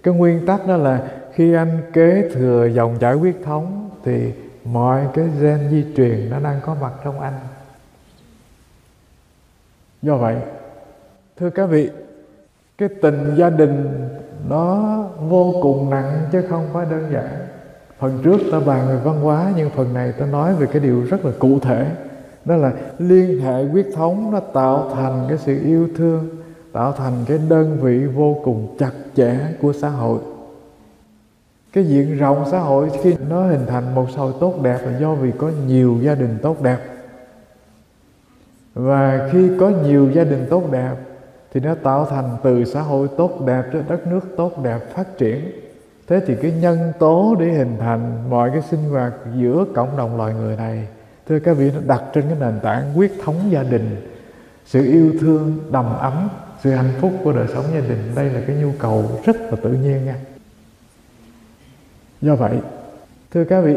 [0.02, 4.32] cái nguyên tắc đó là khi anh kế thừa dòng chảy huyết thống thì
[4.64, 7.34] mọi cái gen di truyền nó đang có mặt trong anh.
[10.02, 10.36] Do vậy,
[11.36, 11.90] thưa các vị,
[12.78, 14.08] cái tình gia đình
[14.48, 17.46] nó vô cùng nặng chứ không phải đơn giản
[18.02, 21.00] phần trước ta bàn về văn hóa, nhưng phần này ta nói về cái điều
[21.00, 21.86] rất là cụ thể.
[22.44, 26.28] Đó là liên hệ huyết thống nó tạo thành cái sự yêu thương,
[26.72, 30.18] tạo thành cái đơn vị vô cùng chặt chẽ của xã hội.
[31.72, 34.98] Cái diện rộng xã hội khi nó hình thành một xã hội tốt đẹp là
[34.98, 36.78] do vì có nhiều gia đình tốt đẹp.
[38.74, 40.94] Và khi có nhiều gia đình tốt đẹp
[41.54, 45.18] thì nó tạo thành từ xã hội tốt đẹp cho đất nước tốt đẹp phát
[45.18, 45.61] triển
[46.06, 50.16] thế thì cái nhân tố để hình thành mọi cái sinh hoạt giữa cộng đồng
[50.16, 50.88] loài người này,
[51.28, 54.08] thưa các vị, nó đặt trên cái nền tảng quyết thống gia đình,
[54.66, 56.28] sự yêu thương, đầm ấm,
[56.62, 58.12] sự hạnh phúc của đời sống gia đình.
[58.14, 60.16] Đây là cái nhu cầu rất là tự nhiên nha.
[62.20, 62.58] Do vậy,
[63.34, 63.76] thưa các vị,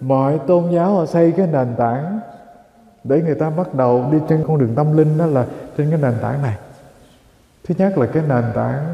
[0.00, 2.20] mọi tôn giáo họ xây cái nền tảng
[3.04, 5.98] để người ta bắt đầu đi trên con đường tâm linh, đó là trên cái
[6.02, 6.56] nền tảng này.
[7.64, 8.84] Thứ nhất là cái nền tảng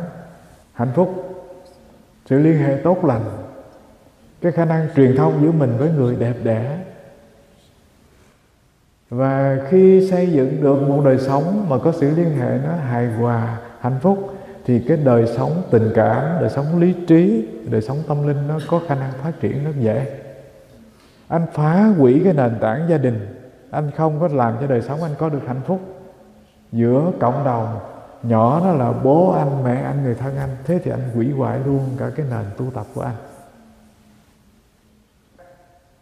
[0.72, 1.27] hạnh phúc
[2.28, 3.24] sự liên hệ tốt lành.
[4.40, 6.78] Cái khả năng truyền thông giữa mình với người đẹp đẽ.
[9.10, 13.06] Và khi xây dựng được một đời sống mà có sự liên hệ nó hài
[13.06, 17.98] hòa, hạnh phúc, thì cái đời sống tình cảm, đời sống lý trí, đời sống
[18.08, 20.20] tâm linh nó có khả năng phát triển rất dễ.
[21.28, 23.26] Anh phá hủy cái nền tảng gia đình.
[23.70, 25.80] Anh không có làm cho đời sống anh có được hạnh phúc.
[26.72, 27.78] Giữa cộng đồng
[28.22, 30.56] nhỏ nó là bố anh, mẹ anh, người thân anh.
[30.64, 33.14] Thế thì anh hủy hoại luôn cả cái nền tu tập của anh.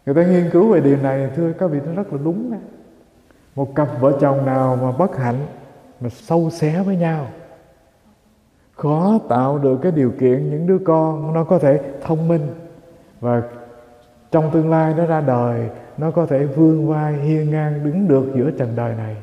[0.05, 2.57] Người ta nghiên cứu về điều này, thưa các vị, nó rất là đúng đó.
[3.55, 5.45] một cặp vợ chồng nào mà bất hạnh,
[5.99, 7.27] mà sâu xé với nhau,
[8.75, 12.47] khó tạo được cái điều kiện những đứa con nó có thể thông minh
[13.19, 13.41] và
[14.31, 18.25] trong tương lai nó ra đời, nó có thể vươn vai hiên ngang đứng được
[18.35, 19.15] giữa trần đời này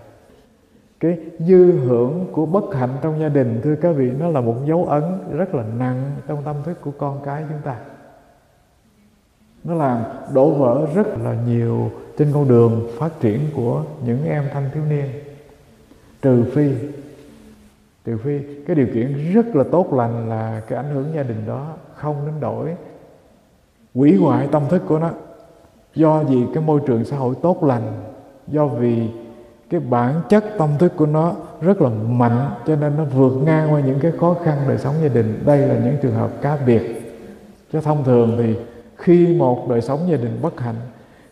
[1.05, 4.55] cái dư hưởng của bất hạnh trong gia đình, thưa các vị, nó là một
[4.67, 7.77] dấu ấn rất là nặng trong tâm thức của con cái chúng ta.
[9.65, 10.03] Nó làm
[10.35, 14.83] đổ vỡ rất là nhiều trên con đường phát triển của những em thanh thiếu
[14.91, 15.07] niên.
[16.23, 16.71] Trừ phi
[18.05, 21.47] trừ phi cái điều kiện rất là tốt lành là cái ảnh hưởng gia đình
[21.47, 22.75] đó không đến đổi,
[23.95, 25.11] hủy hoại tâm thức của nó.
[25.95, 27.93] Do vì cái môi trường xã hội tốt lành,
[28.49, 29.09] do vì
[29.71, 33.73] cái bản chất tâm thức của nó rất là mạnh, cho nên nó vượt ngang
[33.73, 35.43] qua những cái khó khăn đời sống gia đình.
[35.47, 37.01] Đây là những trường hợp cá biệt.
[37.73, 38.57] Chứ thông thường thì
[38.97, 40.75] khi một đời sống gia đình bất hạnh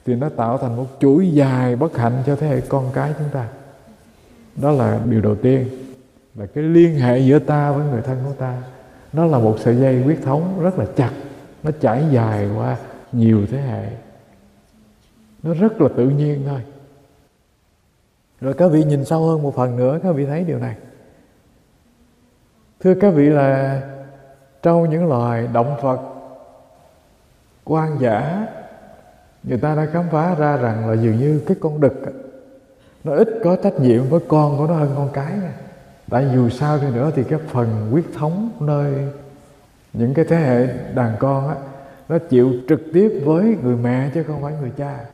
[0.07, 3.29] thì nó tạo thành một chuỗi dài bất hạnh cho thế hệ con cái chúng
[3.33, 3.47] ta.
[4.57, 5.69] Đó là điều đầu tiên.
[6.35, 8.63] Là cái liên hệ giữa ta với người thân của ta,
[9.13, 11.11] nó là một sợi dây huyết thống rất là chặt.
[11.63, 12.77] Nó trải dài qua
[13.13, 13.87] nhiều thế hệ.
[15.43, 16.61] Nó rất là tự nhiên thôi
[18.43, 20.77] rồi các vị nhìn sâu hơn một phần nữa, các vị thấy điều này.
[22.81, 23.83] Thưa các vị là
[24.63, 26.01] trong những loài động vật
[27.65, 28.47] quan giả
[29.43, 31.95] người ta đã khám phá ra rằng là dường như cái con đực
[33.05, 35.53] nó ít có trách nhiệm với con của nó hơn con cái nha.
[36.11, 38.95] Tại dù sao đi nữa thì cái phần huyết thống nơi
[39.93, 41.55] những cái thế hệ đàn con á,
[42.09, 45.05] nó chịu trực tiếp với người mẹ chứ không phải người cha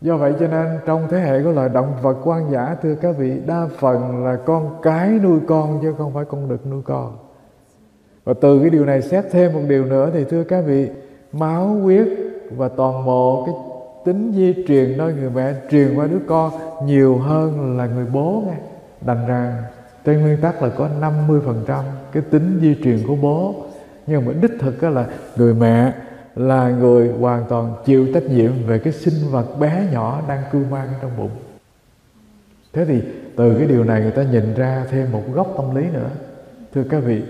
[0.00, 3.16] do vậy cho nên trong thế hệ của loài động vật quan giả thưa các
[3.18, 7.16] vị, đa phần là con cái nuôi con chứ không phải con đực nuôi con.
[8.24, 10.88] Và từ cái điều này xét thêm một điều nữa thì thưa các vị,
[11.32, 12.08] máu huyết
[12.56, 13.54] và toàn bộ cái
[14.04, 16.52] tính di truyền nơi người mẹ truyền qua đứa con
[16.84, 18.56] nhiều hơn là người bố nghe.
[19.00, 19.62] Đành rằng
[20.04, 21.82] trên nguyên tắc là có 50%
[22.12, 23.54] cái tính di truyền của bố.
[24.06, 25.06] Nhưng mà đích thực là
[25.36, 25.92] người mẹ
[26.36, 30.64] là người hoàn toàn chịu trách nhiệm về cái sinh vật bé nhỏ đang cư
[30.70, 31.30] mang trong bụng.
[32.72, 33.02] Thế thì
[33.36, 36.10] từ cái điều này người ta nhìn ra thêm một góc tâm lý nữa.
[36.74, 37.22] Thưa các vị,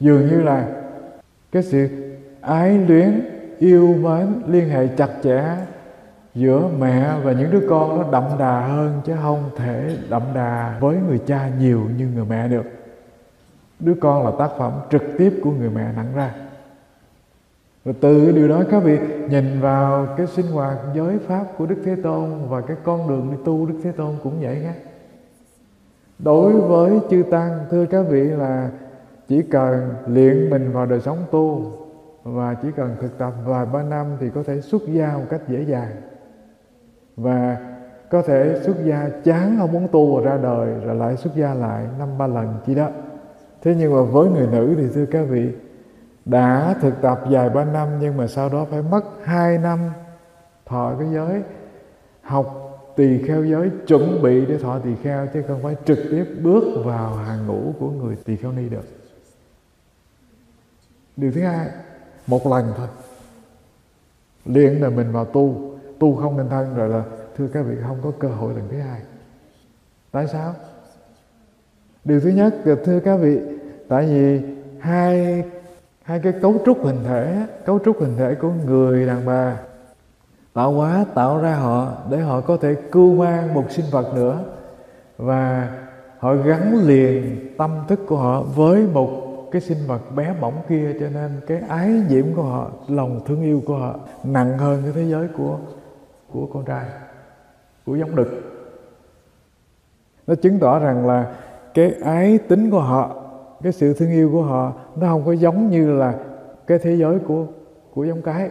[0.00, 0.68] dường như là
[1.52, 1.88] cái sự
[2.40, 3.20] ái luyến,
[3.58, 5.42] yêu mến liên hệ chặt chẽ
[6.34, 10.78] giữa mẹ và những đứa con nó đậm đà hơn chứ không thể đậm đà
[10.80, 12.64] với người cha nhiều như người mẹ được.
[13.80, 16.34] Đứa con là tác phẩm trực tiếp của người mẹ nặng ra
[17.88, 18.98] và từ cái điều đó các vị
[19.30, 23.28] nhìn vào cái sinh hoạt giới pháp của Đức Thế Tôn và cái con đường
[23.30, 24.72] đi tu Đức Thế Tôn cũng vậy nhé.
[26.18, 28.70] Đối với chư tăng, thưa các vị, là
[29.28, 31.72] chỉ cần luyện mình vào đời sống tu
[32.22, 35.40] và chỉ cần thực tập vài ba năm thì có thể xuất gia một cách
[35.48, 35.90] dễ dàng
[37.16, 37.56] và
[38.10, 41.54] có thể xuất gia chán không muốn tu và ra đời rồi lại xuất gia
[41.54, 42.88] lại năm ba lần chỉ đó
[43.62, 45.52] thế nhưng mà với người nữ thì thưa các vị
[46.28, 49.90] đã thực tập dài ba năm nhưng mà sau đó phải mất hai năm
[50.66, 51.42] thọ cái giới.
[52.22, 52.54] Học
[52.96, 56.82] tỳ kheo giới, chuẩn bị để thọ tỳ kheo chứ không phải trực tiếp bước
[56.84, 58.84] vào hàng ngũ của người tỳ kheo ni được.
[61.16, 61.68] Điều thứ hai,
[62.26, 62.88] một lần thôi.
[64.44, 65.74] Liền là mình vào tu.
[65.98, 67.02] Tu không nên thân rồi là,
[67.36, 69.00] thưa các vị, không có cơ hội lần thứ hai.
[70.10, 70.54] Tại sao?
[72.04, 73.40] Điều thứ nhất là, thưa các vị,
[73.88, 74.40] tại vì
[74.80, 75.44] hai
[76.08, 79.60] hai cái cấu trúc hình thể, cấu trúc hình thể của người đàn bà.
[80.54, 84.40] Tạo hóa, tạo ra họ để họ có thể cưu mang một sinh vật nữa.
[85.18, 85.68] Và
[86.18, 89.10] họ gắn liền tâm thức của họ với một
[89.50, 93.42] cái sinh vật bé bỏng kia, cho nên cái ái diễm của họ, lòng thương
[93.42, 95.58] yêu của họ nặng hơn cái thế giới của
[96.32, 96.84] của con trai,
[97.86, 98.28] của giống đực.
[100.26, 101.34] Nó chứng tỏ rằng là
[101.74, 103.14] cái ái tính của họ,
[103.62, 106.14] cái sự thương yêu của họ nó không có giống như là
[106.66, 107.46] cái thế giới của
[107.94, 108.50] của giống cái.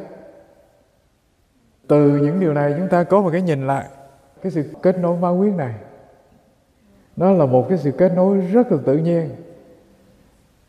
[1.88, 3.86] Từ những điều này chúng ta có một cái nhìn lại,
[4.41, 5.73] cái sự kết nối ma quyết này.
[7.15, 9.29] Nó là một cái sự kết nối rất là tự nhiên.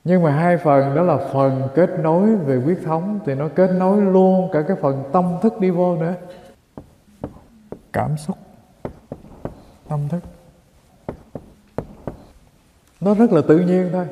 [0.05, 3.71] Nhưng mà hai phần đó là phần kết nối về huyết thống, thì nó kết
[3.71, 6.15] nối luôn cả cái phần tâm thức đi vô nữa.
[7.93, 8.37] Cảm xúc,
[9.89, 10.21] tâm thức.
[13.01, 14.07] Nó rất là tự nhiên thôi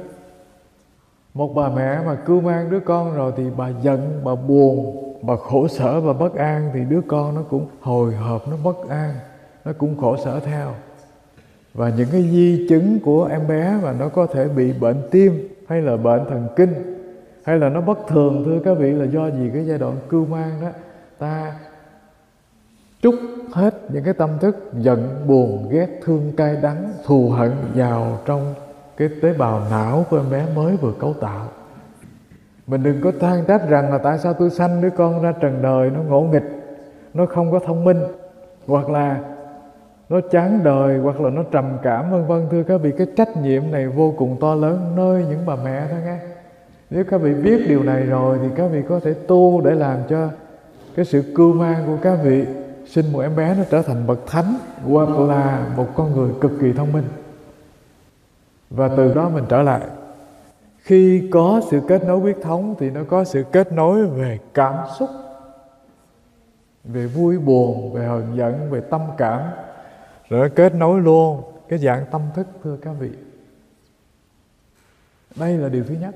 [1.36, 5.36] một bà mẹ mà cưu mang đứa con rồi thì bà giận, bà buồn, bà
[5.36, 9.14] khổ sở và bất an thì đứa con nó cũng hồi hộp, nó bất an,
[9.64, 10.72] nó cũng khổ sở theo.
[11.74, 15.48] Và những cái di chứng của em bé mà nó có thể bị bệnh tim
[15.68, 16.72] hay là bệnh thần kinh
[17.42, 19.50] hay là nó bất thường, thưa các vị, là do gì?
[19.54, 20.68] Cái giai đoạn cưu mang đó,
[21.18, 21.52] ta
[23.02, 23.14] trút
[23.52, 28.54] hết những cái tâm thức giận, buồn, ghét, thương cay đắng, thù hận vào trong
[28.96, 31.46] cái tế bào não của em bé mới vừa cấu tạo.
[32.66, 35.62] Mình đừng có than trách rằng là tại sao tôi sanh đứa con ra trần
[35.62, 36.76] đời nó ngỗ nghịch,
[37.14, 38.00] nó không có thông minh,
[38.66, 39.20] hoặc là
[40.08, 42.46] nó chán đời, hoặc là nó trầm cảm, vân vân.
[42.50, 45.80] Thưa các vị, cái trách nhiệm này vô cùng to lớn nơi những bà mẹ
[45.80, 46.18] đó nghe.
[46.90, 49.98] Nếu các vị biết điều này rồi thì các vị có thể tu để làm
[50.08, 50.28] cho
[50.96, 52.46] cái sự cưu mang của các vị
[52.86, 54.54] sinh một em bé nó trở thành bậc thánh,
[54.84, 57.04] hoặc là một con người cực kỳ thông minh
[58.70, 59.80] và từ đó mình trở lại.
[60.78, 64.74] Khi có sự kết nối huyết thống thì nó có sự kết nối về cảm
[64.98, 65.10] xúc,
[66.84, 69.42] về vui buồn, về hờn giận, về tâm cảm.
[70.28, 73.10] Rồi nó kết nối luôn cái dạng tâm thức, thưa các vị.
[75.36, 76.14] Đây là điều thứ nhất.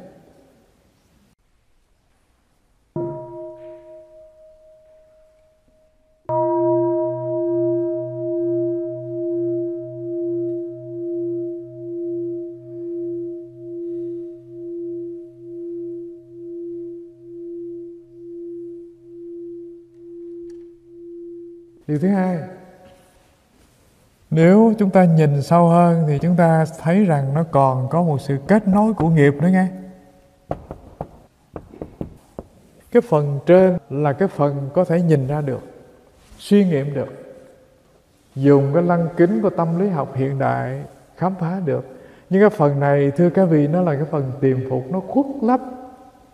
[21.90, 22.38] Điều thứ hai,
[24.30, 28.20] nếu chúng ta nhìn sâu hơn thì chúng ta thấy rằng nó còn có một
[28.20, 29.66] sự kết nối của nghiệp nữa nghe.
[32.92, 35.60] Cái phần trên là cái phần có thể nhìn ra được,
[36.38, 37.08] suy nghiệm được,
[38.34, 40.82] dùng cái lăng kính của tâm lý học hiện đại
[41.16, 41.98] khám phá được.
[42.30, 45.26] Nhưng cái phần này, thưa các vị, nó là cái phần tiềm phục, nó khuất
[45.42, 45.60] lấp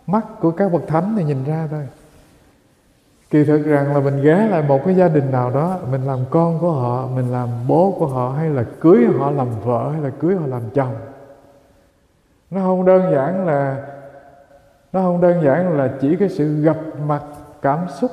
[0.07, 1.87] mắt của các bậc thánh thì nhìn ra thôi
[3.29, 6.19] kỳ thực rằng là mình ghé lại một cái gia đình nào đó, mình làm
[6.29, 10.01] con của họ, mình làm bố của họ, hay là cưới họ làm vợ, hay
[10.01, 10.93] là cưới họ làm chồng.
[12.51, 13.77] Nó không đơn giản là,
[14.93, 17.21] nó không đơn giản là chỉ cái sự gặp mặt,
[17.61, 18.11] cảm xúc.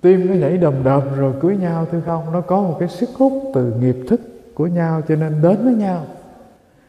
[0.00, 2.32] Tim nó nhảy đầm đầm rồi cưới nhau thôi không?
[2.32, 4.20] Nó có một cái sức hút từ nghiệp thức
[4.54, 6.04] của nhau cho nên đến với nhau.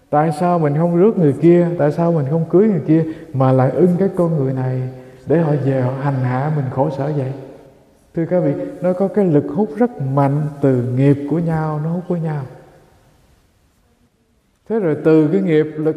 [0.09, 1.68] Tại sao mình không rước người kia?
[1.80, 3.03] Tại sao mình không cưới người kia?
[3.34, 4.89] Mà lại ưng cái con người này
[5.28, 7.34] để họ về họ hành hạ mình khổ sở vậy.
[8.15, 11.89] Thưa các vị, nó có cái lực hút rất mạnh từ nghiệp của nhau, nó
[11.89, 12.41] hút của nhau.
[14.69, 15.95] Thế rồi từ cái nghiệp lực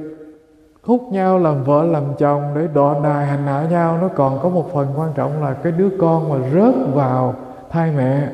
[0.82, 4.48] hút nhau làm vợ, làm chồng để đọ đài hành hạ nhau, nó còn có
[4.48, 7.34] một phần quan trọng là cái đứa con mà rớt vào
[7.70, 8.28] thai mẹ,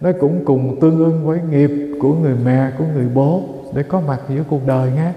[0.00, 1.70] nó cũng cùng tương ưng với nghiệp
[2.00, 3.42] của người mẹ, của người bố
[3.74, 5.12] để có mặt giữa cuộc đời nghe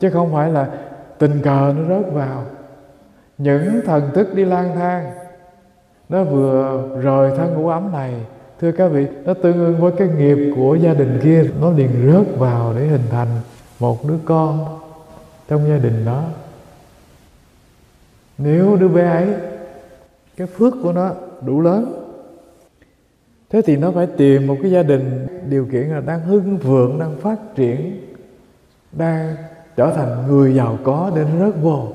[0.00, 0.68] chứ không phải là
[1.18, 2.42] tình cờ nó rớt vào
[3.38, 5.12] những thần thức đi lang thang.
[6.08, 8.14] Nó vừa rời thân ngũ ấm này,
[8.60, 11.44] thưa các vị, nó tương ứng với cái nghiệp của gia đình kia.
[11.60, 13.28] Nó liền rớt vào để hình thành
[13.80, 14.78] một đứa con
[15.48, 16.24] trong gia đình đó.
[18.38, 19.34] Nếu đứa bé ấy,
[20.36, 21.10] cái phước của nó
[21.46, 22.02] đủ lớn,
[23.50, 26.98] thế thì nó phải tìm một cái gia đình điều kiện là đang hưng vượng
[26.98, 28.00] đang phát triển,
[28.92, 29.36] đang
[29.76, 31.88] trở thành người giàu có, để nó rớt vô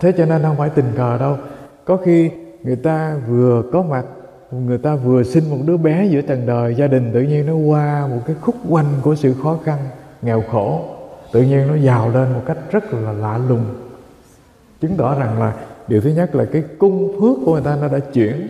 [0.00, 1.36] thế cho nên không phải tình cờ đâu.
[1.84, 2.30] Có khi
[2.62, 4.04] người ta vừa có mặt,
[4.50, 7.54] người ta vừa sinh một đứa bé giữa trần đời, gia đình tự nhiên nó
[7.54, 9.78] qua một cái khúc quanh của sự khó khăn,
[10.22, 10.84] nghèo khổ.
[11.32, 13.64] Tự nhiên nó giàu lên một cách rất là lạ lùng.
[14.80, 15.52] Chứng tỏ rằng là
[15.88, 18.48] điều thứ nhất là cái cung phước của người ta nó đã chuyển,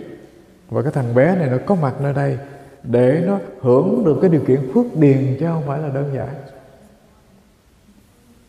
[0.71, 2.39] và cái thằng bé này nó có mặt nơi đây
[2.83, 6.29] để nó hưởng được cái điều kiện phước điền chứ không phải là đơn giản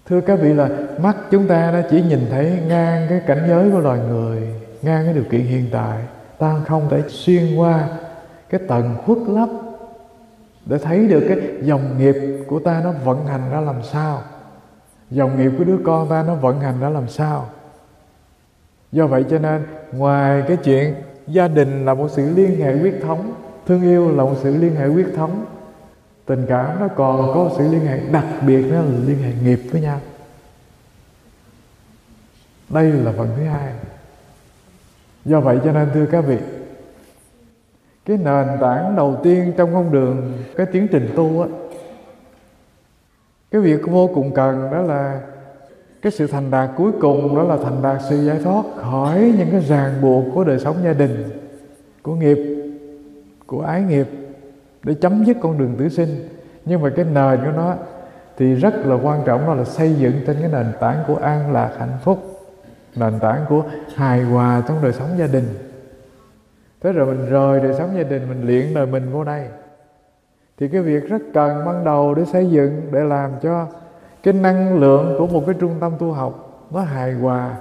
[0.10, 3.72] thưa các vị là mắt chúng ta nó chỉ nhìn thấy ngang cái cảnh giới
[3.72, 4.50] của loài người,
[4.82, 5.98] ngang cái điều kiện hiện tại.
[6.38, 7.88] Ta không thể xuyên qua
[8.50, 9.50] cái tầng khuất lấp
[10.66, 12.16] để thấy được cái dòng nghiệp
[12.48, 14.22] của ta nó vận hành ra làm sao.
[15.10, 17.46] Dòng nghiệp của đứa con ta nó vận hành ra làm sao.
[18.92, 20.94] Do vậy cho nên, ngoài cái chuyện
[21.28, 23.34] gia đình là một sự liên hệ huyết thống,
[23.68, 25.46] thương yêu là một sự liên hệ huyết thống
[26.28, 29.60] tình cảm nó còn có sự liên hệ, đặc biệt đó là liên hệ nghiệp
[29.72, 30.00] với nhau.
[32.70, 33.74] Đây là phần thứ hai.
[35.26, 36.38] Do vậy cho nên, thưa các vị,
[38.06, 41.48] cái nền tảng đầu tiên trong con đường, cái tiến trình tu á,
[43.52, 45.22] cái việc vô cùng cần đó là
[46.02, 49.48] cái sự thành đạt cuối cùng, đó là thành đạt sự giải thoát khỏi những
[49.52, 51.24] cái ràng buộc của đời sống gia đình,
[52.04, 52.38] của nghiệp,
[53.48, 54.08] của ái nghiệp
[54.84, 56.30] để chấm dứt con đường tử sinh.
[56.66, 57.76] Nhưng mà cái nền của nó
[58.38, 61.54] thì rất là quan trọng đó là xây dựng trên cái nền tảng của an
[61.54, 62.20] lạc hạnh phúc,
[62.96, 63.64] nền tảng của
[63.96, 65.46] hài hòa trong đời sống gia đình.
[66.82, 69.48] Thế rồi mình rời đời sống gia đình, mình luyện đời mình vô đây.
[70.60, 73.68] Thì cái việc rất cần ban đầu để xây dựng, để làm cho
[74.24, 77.56] cái năng lượng của một cái trung tâm tu học nó hài hòa,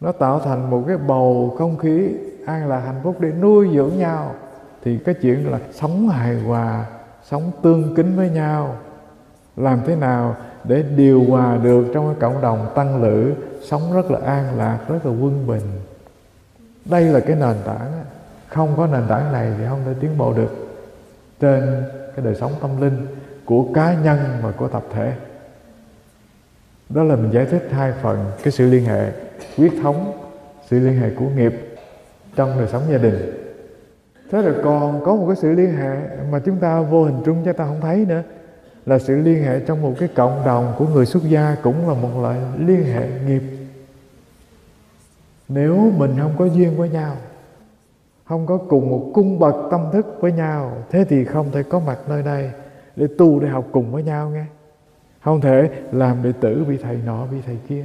[0.00, 2.08] nó tạo thành một cái bầu không khí
[2.46, 4.34] an lạc hạnh phúc để nuôi dưỡng nhau
[4.84, 6.86] thì cái chuyện là sống hài hòa,
[7.24, 8.76] sống tương kính với nhau,
[9.56, 14.10] làm thế nào để điều hòa được trong cái cộng đồng tăng lữ, sống rất
[14.10, 15.62] là an lạc, rất là quân bình.
[16.84, 17.92] Đây là cái nền tảng
[18.48, 20.68] không có nền tảng này thì không thể tiến bộ được
[21.40, 21.84] trên
[22.16, 23.06] cái đời sống tâm linh
[23.44, 25.12] của cá nhân và của tập thể.
[26.88, 29.12] Đó là mình giải thích hai phần cái sự liên hệ,
[29.56, 30.28] huyết thống,
[30.68, 31.78] sự liên hệ của nghiệp
[32.36, 33.37] trong đời sống gia đình
[34.30, 35.96] thế rồi còn có một cái sự liên hệ
[36.30, 38.22] mà chúng ta vô hình trung chúng ta không thấy nữa.
[38.86, 41.94] Là sự liên hệ trong một cái cộng đồng của người xuất gia cũng là
[41.94, 43.42] một loại liên hệ nghiệp.
[45.48, 47.16] Nếu mình không có duyên với nhau,
[48.24, 51.78] không có cùng một cung bậc tâm thức với nhau, thế thì không thể có
[51.78, 52.50] mặt nơi đây
[52.96, 54.44] để tu để học cùng với nhau nghe.
[55.20, 57.84] Không thể làm đệ tử bị thầy nọ bị thầy kia.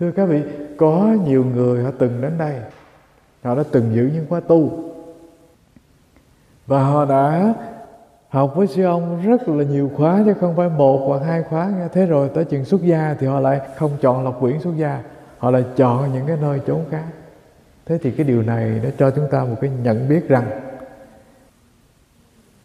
[0.00, 0.42] Thưa các vị,
[0.76, 2.54] có nhiều người họ từng đến đây
[3.42, 4.70] họ đã từng giữ những khóa tu.
[6.66, 7.54] Và họ đã
[8.28, 11.72] học với sư ông rất là nhiều khóa, chứ không phải một hoặc hai khóa.
[11.78, 14.76] Nghe thế rồi tới chừng xuất gia thì họ lại không chọn lọc quyển xuất
[14.76, 15.02] gia.
[15.38, 17.04] Họ lại chọn những cái nơi trốn khác.
[17.86, 20.50] Thế thì cái điều này nó cho chúng ta một cái nhận biết rằng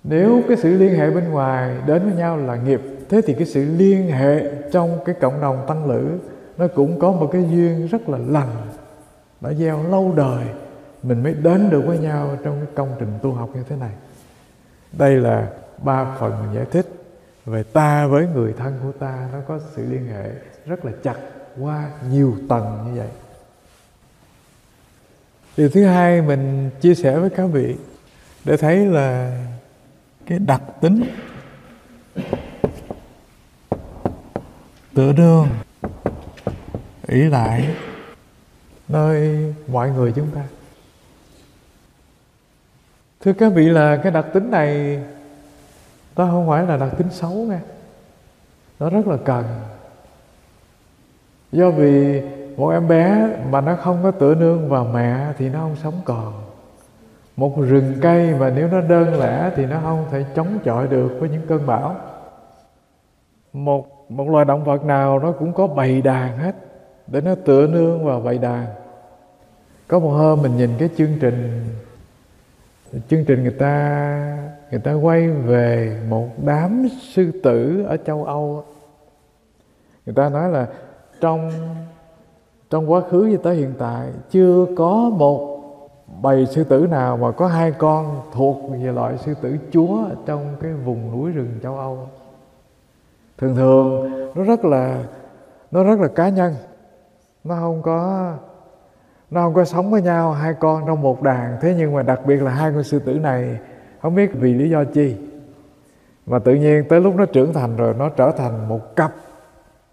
[0.03, 3.45] nếu cái sự liên hệ bên ngoài đến với nhau là nghiệp, thế thì cái
[3.45, 6.09] sự liên hệ trong cái cộng đồng tăng lữ
[6.57, 8.49] nó cũng có một cái duyên rất là lành
[9.41, 10.45] đã gieo lâu đời
[11.03, 13.91] mình mới đến được với nhau trong cái công trình tu học như thế này.
[14.91, 15.49] Đây là
[15.83, 16.85] ba phần mình giải thích
[17.45, 19.27] về ta với người thân của ta.
[19.33, 20.31] Nó có sự liên hệ
[20.65, 21.15] rất là chặt
[21.59, 23.09] qua nhiều tầng như vậy.
[25.57, 27.75] Điều thứ hai mình chia sẻ với các vị
[28.43, 29.39] để thấy là
[30.25, 31.03] cái đặc tính
[34.93, 35.47] tựa đương
[37.07, 37.75] ý lại
[38.87, 40.43] nơi mọi người chúng ta
[43.22, 44.99] thưa các vị, là cái đặc tính này
[46.15, 47.59] nó không phải là đặc tính xấu nghe
[48.80, 49.45] nó rất là cần.
[51.51, 52.22] Do vì
[52.57, 56.01] một em bé mà nó không có tựa nương vào mẹ thì nó không sống
[56.05, 56.34] còn.
[57.36, 61.18] Một rừng cây mà nếu nó đơn lẻ thì nó không thể chống chọi được
[61.20, 61.95] với những cơn bão.
[63.53, 66.55] Một một loài động vật nào nó cũng có bầy đàn hết,
[67.07, 68.65] để nó tựa nương vào bầy đàn.
[69.88, 71.65] Có một hôm mình nhìn cái chương trình
[73.09, 78.63] chương trình người ta người ta quay về một đám sư tử ở châu âu
[80.05, 80.67] người ta nói là
[81.21, 81.51] trong
[82.69, 85.57] trong quá khứ cho tới hiện tại chưa có một
[86.21, 90.55] bầy sư tử nào mà có hai con thuộc về loại sư tử chúa trong
[90.61, 92.07] cái vùng núi rừng châu Âu.
[93.38, 95.03] Thường thường nó rất là,
[95.71, 96.55] nó rất là cá nhân.
[97.43, 98.33] Nó không có
[99.32, 101.57] nó không có sống với nhau, hai con trong một đàn.
[101.61, 103.59] Thế nhưng mà đặc biệt là hai con sư tử này,
[104.01, 105.15] không biết vì lý do chi.
[106.25, 109.11] Mà tự nhiên tới lúc nó trưởng thành rồi, nó trở thành một cặp,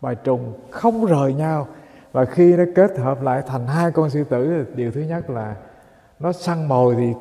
[0.00, 1.66] bài trùng không rời nhau.
[2.12, 5.54] Và khi nó kết hợp lại thành hai con sư tử, điều thứ nhất là
[6.20, 7.12] nó săn mồi thì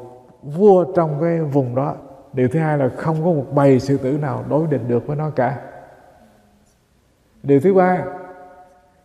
[0.43, 1.95] vua trong cái vùng đó.
[2.33, 5.15] Điều thứ hai là không có một bầy sư tử nào đối địch được với
[5.15, 5.57] nó cả.
[7.43, 8.03] Điều thứ ba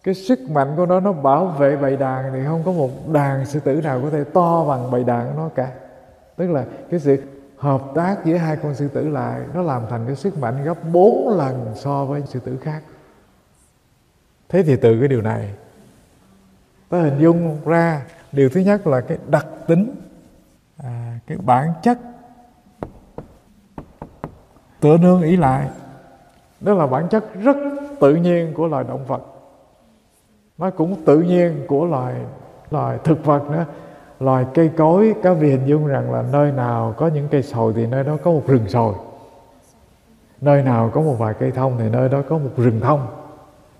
[0.03, 3.46] cái sức mạnh của nó nó bảo vệ bầy đàn thì không có một đàn
[3.46, 5.72] sư tử nào có thể to bằng bầy đàn của nó cả.
[6.36, 7.22] Tức là cái sự
[7.57, 10.76] hợp tác giữa hai con sư tử lại nó làm thành cái sức mạnh gấp
[10.92, 12.82] bốn lần so với sư tử khác.
[14.49, 15.55] Thế thì từ cái điều này
[16.88, 19.94] ta hình dung ra điều thứ nhất là cái đặc tính
[20.76, 21.99] à, cái bản chất
[24.80, 25.68] tựa nương ý lại.
[26.61, 27.57] Đó là bản chất rất
[28.01, 29.38] tự nhiên của loài động vật
[30.59, 32.14] nó cũng tự nhiên của loài
[32.70, 33.64] loài thực vật nữa.
[34.20, 37.72] Loài cây cối các vị hình dung rằng là nơi nào có những cây sồi
[37.76, 38.94] thì nơi đó có một rừng sồi.
[40.40, 43.06] Nơi nào có một vài cây thông thì nơi đó có một rừng thông.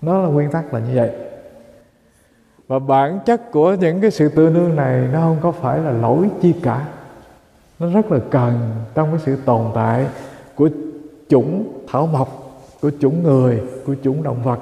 [0.03, 1.11] Nó là nguyên tắc là như vậy.
[2.69, 5.93] Và bản chất của những cái sự tự nương này nó không có phải là
[5.93, 6.89] lỗi chi cả.
[7.79, 10.07] Nó rất là cần trong cái sự tồn tại
[10.55, 10.69] của
[11.29, 12.29] chủng thảo mộc,
[12.81, 14.59] của chủng người, của chủng động vật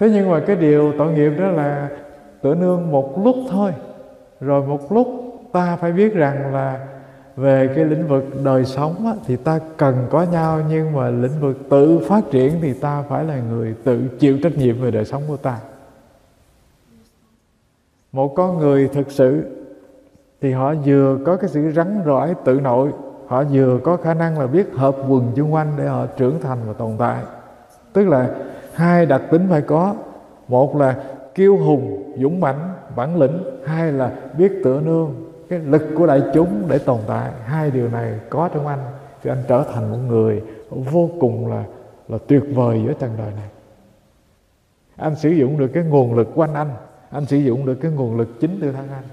[0.00, 1.88] thế nhưng mà cái điều tội nghiệp đó là
[2.42, 3.72] tự nương một lúc thôi.
[4.40, 5.08] Rồi một lúc
[5.52, 6.86] ta phải biết rằng là
[7.36, 11.40] về cái lĩnh vực đời sống á, thì ta cần có nhau nhưng mà lĩnh
[11.40, 15.04] vực tự phát triển thì ta phải là người tự chịu trách nhiệm về đời
[15.04, 15.58] sống của ta.
[18.12, 19.42] Một con người thực sự
[20.40, 22.90] thì họ vừa có cái sự rắn rỏi tự nội
[23.26, 26.58] họ vừa có khả năng là biết hợp quần chung quanh để họ trưởng thành
[26.66, 27.22] và tồn tại.
[27.92, 28.28] Tức là
[28.80, 29.94] hai đặc tính phải có.
[30.48, 30.96] Một là
[31.34, 33.42] kiêu hùng, dũng mãnh, bản lĩnh.
[33.64, 35.14] Hai là biết tựa nương,
[35.48, 37.30] cái lực của đại chúng để tồn tại.
[37.44, 38.80] Hai điều này có trong anh,
[39.22, 41.64] thì anh trở thành một người vô cùng là
[42.08, 43.48] là tuyệt vời giữa trần đời này.
[44.96, 46.70] Anh sử dụng được cái nguồn lực quanh anh
[47.10, 49.04] anh sử dụng được cái nguồn lực chính từ thân anh.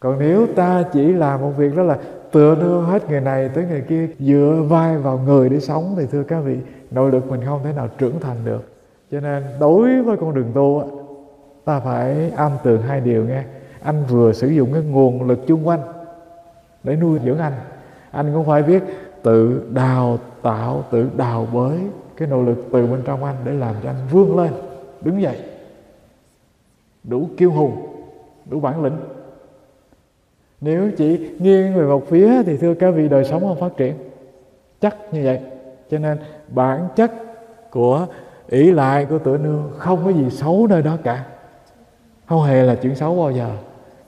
[0.00, 1.98] Còn nếu ta chỉ làm một việc đó là
[2.32, 6.06] tựa nương hết người này tới người kia, dựa vai vào người để sống, thì
[6.10, 6.56] thưa các vị
[6.90, 8.62] nội lực mình không thể nào trưởng thành được.
[9.10, 10.84] Cho nên đối với con đường tu
[11.64, 13.44] ta phải am tường hai điều nghe.
[13.82, 15.80] Anh vừa sử dụng cái nguồn lực chung quanh
[16.82, 17.52] để nuôi dưỡng anh.
[18.10, 18.82] Anh cũng phải biết
[19.22, 21.78] tự đào tạo, tự đào bới
[22.16, 24.52] cái nội lực từ bên trong anh để làm cho anh vươn lên,
[25.00, 25.38] đứng dậy,
[27.04, 27.86] đủ kiêu hùng,
[28.50, 28.96] đủ bản lĩnh.
[30.60, 33.94] Nếu chỉ nghiêng về một phía thì thưa các vị đời sống không phát triển.
[34.80, 35.40] Chắc như vậy.
[35.90, 36.18] Cho nên
[36.50, 37.12] bản chất
[37.70, 38.06] của
[38.48, 41.24] ỷ lại của tựa nương không có gì xấu nơi đó cả.
[42.26, 43.56] Không hề là chuyện xấu bao giờ.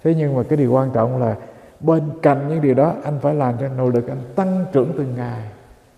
[0.04, 1.36] Thế nhưng mà cái điều quan trọng là
[1.80, 5.14] bên cạnh những điều đó, anh phải làm cho nỗ lực anh tăng trưởng từng
[5.16, 5.48] ngày.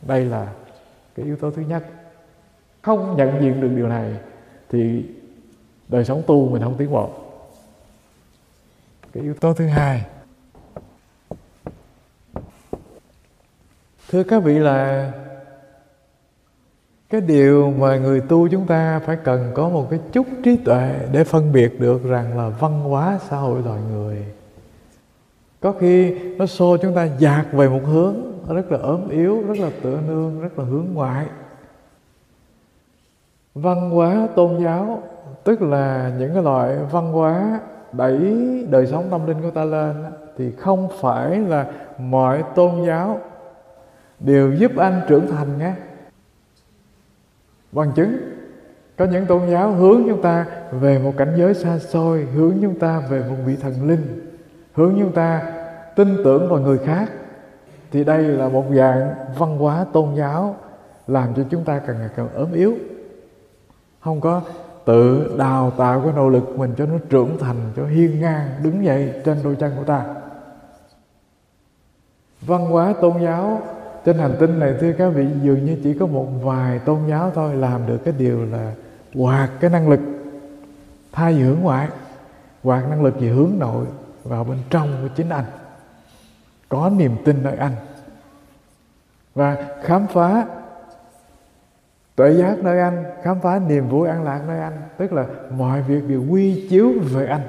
[0.03, 0.49] Đây là
[1.15, 1.85] cái yếu tố thứ nhất.
[2.83, 4.15] Không nhận diện được điều này
[4.71, 5.05] thì
[5.89, 7.11] đời sống tu mình không tiến bộ.
[9.13, 10.05] Cái yếu tố thứ hai.
[14.11, 15.13] Thưa các vị là
[17.15, 20.91] cái điều mà người tu chúng ta phải cần có một cái chút trí tuệ
[21.13, 24.25] để phân biệt được rằng là văn hóa xã hội loài người.
[25.61, 28.15] Có khi nó xô chúng ta dạt về một hướng
[28.49, 31.27] rất là ốm yếu, rất là tựa nương, rất là hướng ngoại.
[33.55, 35.03] Văn hóa tôn giáo,
[35.45, 37.61] tức là những cái loại văn hóa
[37.93, 38.19] đẩy
[38.71, 40.05] đời sống tâm linh của ta lên
[40.39, 41.67] thì không phải là
[41.99, 43.21] mọi tôn giáo
[44.21, 45.73] đều giúp anh trưởng thành nhé
[47.75, 48.17] bằng chứng,
[48.97, 52.79] có những tôn giáo hướng chúng ta về một cảnh giới xa xôi, hướng chúng
[52.79, 54.31] ta về một vị thần linh,
[54.73, 55.53] hướng chúng ta
[55.97, 57.11] tin tưởng vào người khác,
[57.93, 60.57] thì đây là một dạng văn hóa tôn giáo
[61.07, 62.75] làm cho chúng ta càng ngày càng ốm yếu.
[64.01, 64.41] Không có
[64.85, 68.85] tự đào tạo cái nỗ lực mình cho nó trưởng thành, cho hiên ngang, đứng
[68.85, 70.05] dậy trên đôi chân của ta.
[72.41, 73.63] Văn hóa tôn giáo
[74.05, 77.33] trên hành tinh này, thưa các vị, dường như chỉ có một vài tôn giáo
[77.35, 78.73] thôi làm được cái điều là
[79.15, 80.01] hoạt cái năng lực
[81.13, 81.89] thay hướng ngoại.
[82.63, 83.87] Hoạt năng lực về hướng nội
[84.25, 85.45] vào bên trong của chính anh.
[86.69, 87.73] Có niềm tin nơi anh.
[89.35, 90.47] Và khám phá
[92.17, 95.27] tuệ giác nơi anh, khám phá niềm vui an lạc nơi anh, tức là
[95.57, 97.41] mọi việc đều quy chiếu về anh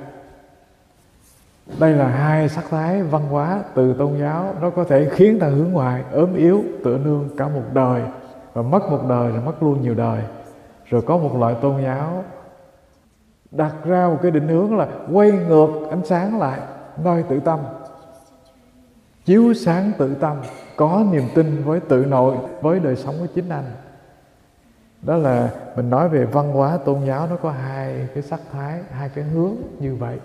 [1.80, 4.56] đây là hai sắc thái văn hóa từ tôn giáo.
[4.62, 8.02] Nó có thể khiến ta hướng ngoại, ốm yếu, tựa nương cả một đời.
[8.54, 10.22] Và mất một đời rồi mất luôn nhiều đời.
[10.86, 12.24] Rồi có một loại tôn giáo
[13.52, 16.60] đặt ra một cái định hướng là quay ngược ánh sáng lại,
[17.04, 17.60] nơi tự tâm.
[19.26, 20.38] Chiếu sáng tự tâm,
[20.76, 23.66] có niềm tin với tự nội, với đời sống của chính anh.
[25.02, 28.80] Đó là mình nói về văn hóa tôn giáo, nó có hai cái sắc thái,
[28.92, 30.20] hai cái hướng như vậy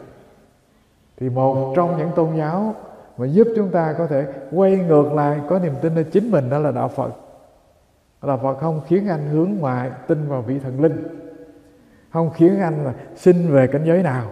[1.21, 2.75] thì một trong những tôn giáo
[3.17, 6.51] mà giúp chúng ta có thể quay ngược lại, có niềm tin ở chính mình,
[6.51, 7.11] đó là đạo phật.
[8.23, 11.07] Là Phật không khiến anh hướng ngoại tin vào vị thần linh,
[12.13, 14.25] không khiến anh là sinh về cảnh giới nào.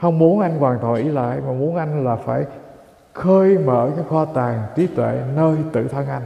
[0.00, 2.44] Không muốn anh hoàn toàn ý lại, mà muốn anh là phải
[3.12, 6.22] khơi mở cái kho tàng trí tuệ nơi tự thân anh,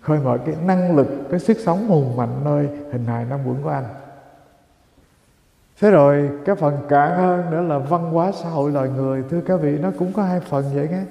[0.00, 3.62] khơi mở cái năng lực, cái sức sống hùng mạnh nơi hình hài năm quẩn
[3.62, 3.84] của anh
[5.80, 9.22] thế rồi, cái phần cạn hơn nữa là văn hóa xã hội loài người.
[9.30, 11.02] Thưa các vị, nó cũng có hai phần vậy nghe.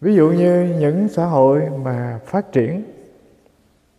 [0.00, 2.82] Ví dụ như những xã hội mà phát triển,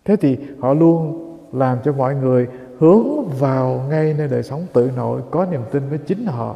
[0.05, 1.23] thế thì họ luôn
[1.53, 2.47] làm cho mọi người
[2.79, 6.55] hướng vào ngay nơi đời sống tự nội, có niềm tin với chính họ,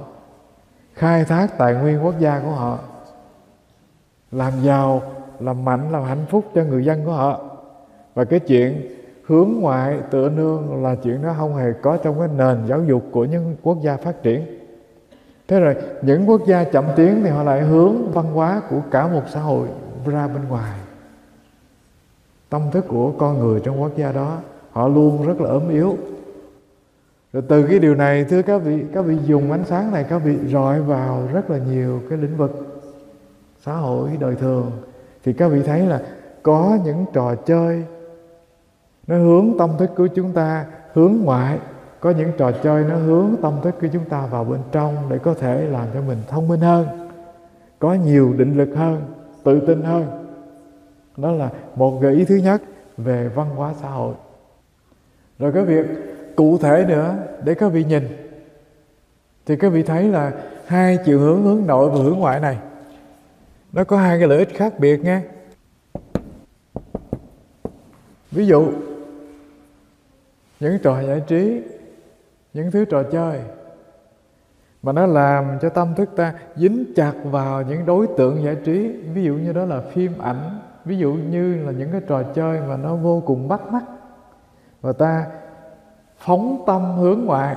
[0.94, 2.80] khai thác tài nguyên quốc gia của họ,
[4.32, 5.02] làm giàu,
[5.40, 7.42] làm mạnh, làm hạnh phúc cho người dân của họ.
[8.14, 8.82] Và cái chuyện
[9.32, 13.04] hướng ngoại tựa nương là chuyện đó không hề có trong cái nền giáo dục
[13.12, 14.46] của những quốc gia phát triển.
[15.48, 19.08] Thế rồi, những quốc gia chậm tiến thì họ lại hướng văn hóa của cả
[19.08, 19.68] một xã hội
[20.06, 20.80] ra bên ngoài.
[22.50, 24.38] Tâm thức của con người trong quốc gia đó,
[24.72, 25.98] họ luôn rất là ốm yếu.
[27.34, 30.18] Rồi từ cái điều này, thưa các vị các vị dùng ánh sáng này, các
[30.18, 32.84] vị rọi vào rất là nhiều cái lĩnh vực
[33.62, 34.72] xã hội, đời thường,
[35.24, 36.02] thì các vị thấy là
[36.44, 37.84] có những trò chơi
[39.08, 41.60] nó hướng tâm thức của chúng ta hướng ngoại.
[42.00, 45.18] Có những trò chơi nó hướng tâm thức của chúng ta vào bên trong để
[45.18, 46.88] có thể làm cho mình thông minh hơn,
[47.80, 49.02] có nhiều định lực hơn,
[49.44, 50.06] tự tin hơn.
[51.18, 52.62] Đó là một gợi ý thứ nhất
[52.98, 54.14] về văn hóa xã hội.
[55.40, 55.86] Rồi cái việc
[56.36, 58.08] cụ thể nữa để các vị nhìn.
[59.46, 60.32] Thì các vị thấy là
[60.66, 62.58] hai chiều hướng hướng nội và hướng ngoại này,
[63.74, 65.22] nó có hai cái lợi ích khác biệt nghe
[68.32, 68.72] ví dụ
[70.62, 71.62] những trò giải trí,
[72.54, 73.40] những thứ trò chơi
[74.84, 78.88] mà nó làm cho tâm thức ta dính chặt vào những đối tượng giải trí.
[79.14, 82.60] Ví dụ như đó là phim ảnh, ví dụ như là những cái trò chơi
[82.70, 83.84] mà nó vô cùng bắt mắt.
[84.82, 85.26] Và ta
[86.18, 87.56] phóng tâm hướng ngoại,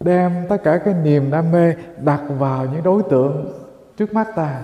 [0.00, 3.52] đem tất cả cái niềm đam mê đặt vào những đối tượng
[3.96, 4.62] trước mắt ta.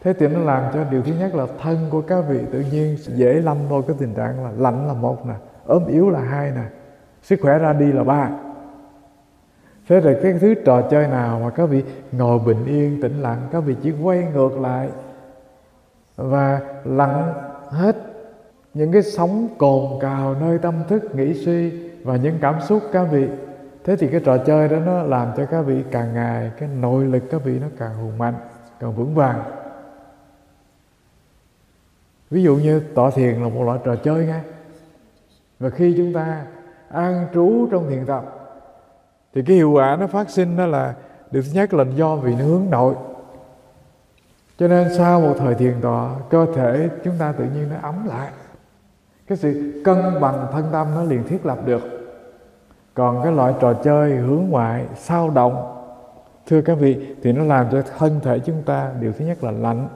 [0.00, 2.96] Thế thì nó làm cho điều thứ nhất là thân của các vị tự nhiên
[2.98, 5.34] dễ lâm vào cái tình trạng là lạnh là một nè
[5.72, 6.64] ốm yếu là hai nè,
[7.22, 8.30] sức khỏe ra đi là ba.
[9.88, 13.48] Thế rồi cái thứ trò chơi nào mà các vị ngồi bình yên, tĩnh lặng
[13.52, 14.88] các vị chỉ quay ngược lại
[16.16, 17.32] và lặng
[17.68, 17.96] hết
[18.74, 21.70] những cái sóng cồn cào nơi tâm thức nghĩ suy
[22.02, 23.28] và những cảm xúc các vị.
[23.84, 27.04] Thế thì cái trò chơi đó nó làm cho các vị càng ngày, cái nội
[27.04, 28.34] lực các vị nó càng hùng mạnh,
[28.80, 29.42] càng vững vàng.
[32.30, 34.40] Ví dụ như tọa thiền là một loại trò chơi nghe
[35.62, 36.42] và khi chúng ta
[36.88, 38.24] an trú trong thiền tập,
[39.34, 40.94] thì cái hiệu quả nó phát sinh đó là
[41.30, 42.94] điều thứ nhất là do vì nó hướng nội.
[44.58, 48.06] Cho nên sau một thời thiền tọa, cơ thể chúng ta tự nhiên nó ấm
[48.08, 48.30] lại.
[49.26, 51.82] Cái sự cân bằng thân tâm nó liền thiết lập được.
[52.94, 55.84] Còn cái loại trò chơi hướng ngoại, sao động,
[56.46, 59.50] thưa các vị, thì nó làm cho thân thể chúng ta, điều thứ nhất là
[59.50, 59.88] lạnh.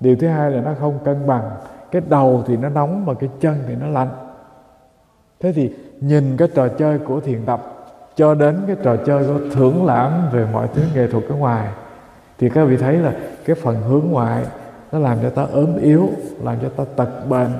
[0.00, 1.50] Điều thứ hai là nó không cân bằng.
[1.90, 4.08] Cái đầu thì nó nóng mà cái chân thì nó lạnh
[5.42, 5.70] thế thì
[6.00, 7.62] nhìn cái trò chơi của thiền tập,
[8.16, 11.68] cho đến cái trò chơi của thưởng lãm về mọi thứ nghệ thuật ở ngoài,
[12.38, 13.12] thì các vị thấy là
[13.44, 14.44] cái phần hướng ngoại
[14.92, 16.10] nó làm cho ta ốm yếu,
[16.42, 17.50] làm cho ta tật bệnh.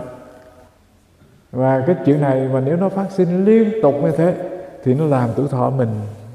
[1.52, 4.34] Và cái chuyện này mà nếu nó phát sinh liên tục như thế,
[4.84, 5.88] thì nó làm tuổi thọ mình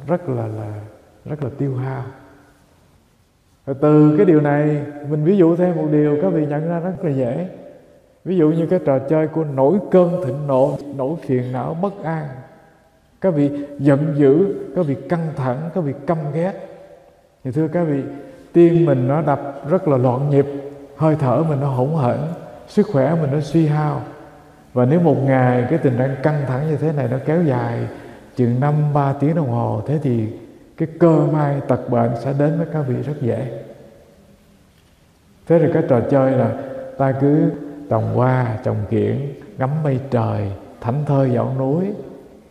[0.07, 0.73] rất là là,
[1.25, 2.03] rất là tiêu hao.
[3.65, 6.79] Và từ cái điều này, mình ví dụ thêm một điều các vị nhận ra
[6.79, 7.47] rất là dễ
[8.27, 12.03] ví dụ như cái trò chơi của nổi cơn thịnh nộ, nổi phiền não, bất
[12.03, 12.25] an.
[13.21, 16.53] Các vị giận dữ, các vị căng thẳng, các vị căm ghét.
[17.43, 18.03] Thì thưa các vị,
[18.53, 20.45] tim mình nó đập rất là loạn nhịp,
[20.97, 22.17] hơi thở mình nó hỗn hển,
[22.67, 24.01] sức khỏe mình nó suy hao.
[24.73, 27.87] Và nếu một ngày cái tình trạng căng thẳng như thế này nó kéo dài
[28.35, 30.27] chừng năm, ba tiếng đồng hồ, thế thì
[30.77, 33.63] cái cơ may tật bệnh sẽ đến với các vị rất dễ.
[35.47, 36.51] Thế rồi cái trò chơi là
[36.97, 37.51] ta cứ
[37.89, 41.85] trồng hoa, trồng kiển, ngắm mây trời, thảnh thơi dạo núi.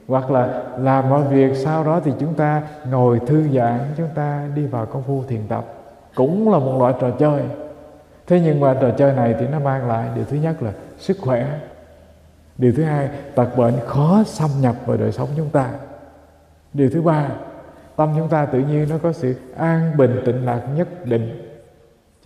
[0.09, 4.49] Hoặc là làm mọi việc, sau đó thì chúng ta ngồi thư giãn, chúng ta
[4.55, 5.65] đi vào công phu thiền tập.
[6.15, 7.43] Cũng là một loại trò chơi.
[8.27, 11.17] Thế nhưng mà trò chơi này thì nó mang lại điều thứ nhất là sức
[11.21, 11.61] khỏe.
[12.59, 15.71] Điều thứ hai, tật bệnh khó xâm nhập vào đời sống chúng ta.
[16.75, 17.29] Điều thứ ba,
[17.97, 21.46] tâm chúng ta tự nhiên nó có sự an bình tịnh lạc nhất định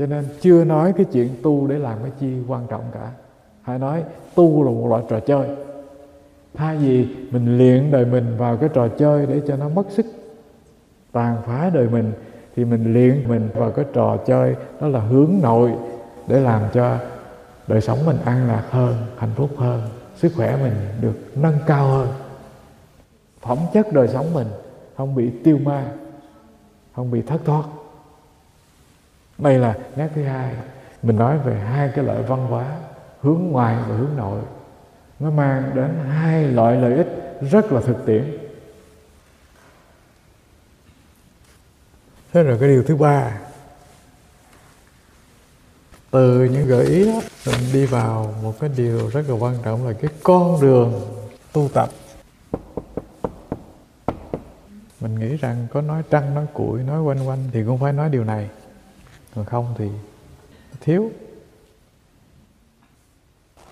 [0.00, 3.10] cho nên chưa nói cái chuyện tu để làm cái chi quan trọng cả.
[3.62, 5.48] Hãy nói tu là một loại trò chơi.
[6.54, 10.06] Thay vì mình luyện đời mình vào cái trò chơi để cho nó mất sức,
[11.12, 12.12] tàn phá đời mình,
[12.56, 15.72] thì mình luyện mình vào cái trò chơi đó là hướng nội
[16.26, 16.98] để làm cho
[17.66, 19.82] đời sống mình an lạc hơn, hạnh phúc hơn,
[20.16, 22.08] sức khỏe mình được nâng cao hơn.
[23.40, 24.46] Phẩm chất đời sống mình
[24.96, 25.92] không bị tiêu ma,
[26.94, 27.64] không bị thất thoát
[29.42, 30.54] đây là nét thứ hai.
[31.02, 32.76] Mình nói về hai cái loại văn hóa,
[33.20, 34.40] hướng ngoài và hướng nội.
[35.18, 38.38] Nó mang đến hai loại lợi ích rất là thực tiễn.
[42.32, 43.38] Thế rồi cái điều thứ ba.
[46.10, 49.86] Từ những gợi ý đó, mình đi vào một cái điều rất là quan trọng
[49.86, 51.00] là cái con đường
[51.52, 51.88] tu tập.
[55.00, 58.08] Mình nghĩ rằng có nói trăng, nói cuội, nói quanh quanh thì cũng phải nói
[58.08, 58.48] điều này
[59.34, 59.88] còn không thì
[60.80, 61.10] thiếu.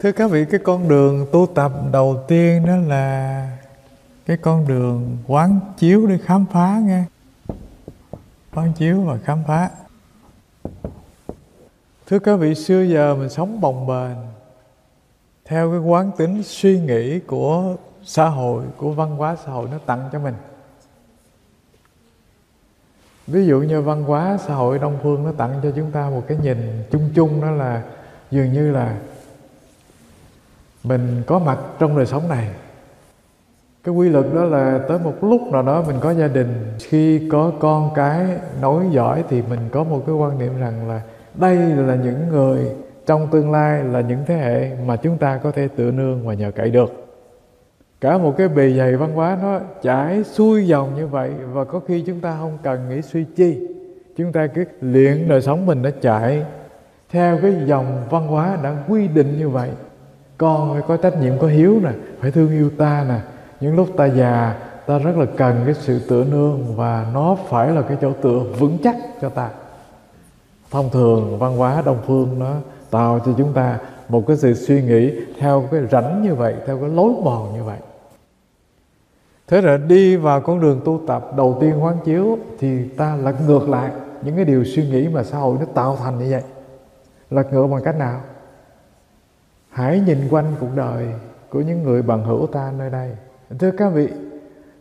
[0.00, 3.58] Thưa các vị, cái con đường tu tập đầu tiên đó là
[4.26, 7.04] cái con đường quán chiếu để khám phá nghe.
[8.54, 9.70] Quán chiếu và khám phá.
[12.06, 14.16] Thưa các vị, xưa giờ mình sống bồng bềnh
[15.44, 19.78] theo cái quán tính suy nghĩ của xã hội, của văn hóa xã hội nó
[19.86, 20.34] tặng cho mình
[23.28, 26.22] ví dụ như văn hóa xã hội đông phương nó tặng cho chúng ta một
[26.28, 27.82] cái nhìn chung chung, đó là
[28.30, 28.96] dường như là
[30.84, 32.48] mình có mặt trong đời sống này.
[33.84, 37.28] Cái quy luật đó là tới một lúc nào đó mình có gia đình, khi
[37.32, 38.26] có con cái
[38.60, 41.00] nối giỏi thì mình có một cái quan niệm rằng là
[41.34, 42.66] đây là những người
[43.06, 46.34] trong tương lai, là những thế hệ mà chúng ta có thể tựa nương và
[46.34, 47.07] nhờ cậy được
[48.00, 51.80] cả một cái bề dày văn hóa nó chảy xuôi dòng như vậy và có
[51.86, 53.68] khi chúng ta không cần nghĩ suy chi.
[54.16, 56.44] Chúng ta cứ luyện đời sống mình nó chạy
[57.10, 59.70] theo cái dòng văn hóa đã quy định như vậy.
[60.38, 61.90] Con phải có trách nhiệm có hiếu nè,
[62.20, 63.20] phải thương yêu ta nè.
[63.60, 64.54] Những lúc ta già,
[64.86, 68.40] ta rất là cần cái sự tựa nương và nó phải là cái chỗ tựa
[68.58, 69.50] vững chắc cho ta.
[70.70, 72.54] Thông thường văn hóa đông phương nó
[72.90, 73.78] tạo cho chúng ta
[74.08, 77.64] một cái sự suy nghĩ theo cái rảnh như vậy, theo cái lối mòn như
[77.64, 77.78] vậy
[79.48, 83.34] thế rồi đi vào con đường tu tập, đầu tiên quán chiếu thì ta lật
[83.46, 83.90] ngược lại
[84.22, 86.42] những cái điều suy nghĩ mà xã hội nó tạo thành như vậy.
[87.30, 88.20] Lật ngược bằng cách nào?
[89.70, 91.06] Hãy nhìn quanh cuộc đời
[91.50, 93.10] của những người bằng hữu ta nơi đây.
[93.58, 94.08] Thưa các vị,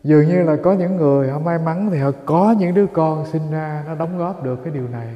[0.03, 3.25] dường như là có những người họ may mắn thì họ có những đứa con
[3.25, 5.07] sinh ra nó đóng góp được cái điều này.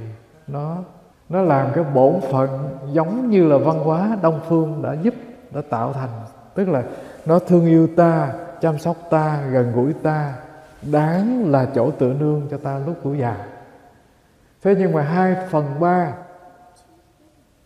[0.47, 0.77] Nó
[1.29, 2.49] nó làm cái bổn phận
[2.91, 5.13] giống như là văn hóa đông phương đã giúp,
[5.51, 6.09] đã tạo thành.
[6.55, 6.83] Tức là
[7.25, 10.33] nó thương yêu ta chăm sóc ta, gần gũi ta,
[10.91, 13.47] đáng là chỗ tựa nương cho ta lúc tuổi già.
[14.63, 16.13] Thế nhưng mà hai phần ba,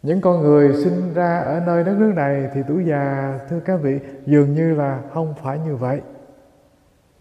[0.04, 3.76] những con người sinh ra ở nơi đất nước này thì tuổi già, thưa các
[3.82, 6.02] vị, dường như là không phải như vậy.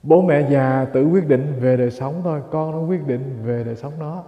[0.02, 3.64] Bố mẹ già tự quyết định về đời sống thôi, con nó quyết định về
[3.64, 4.22] đời sống nó.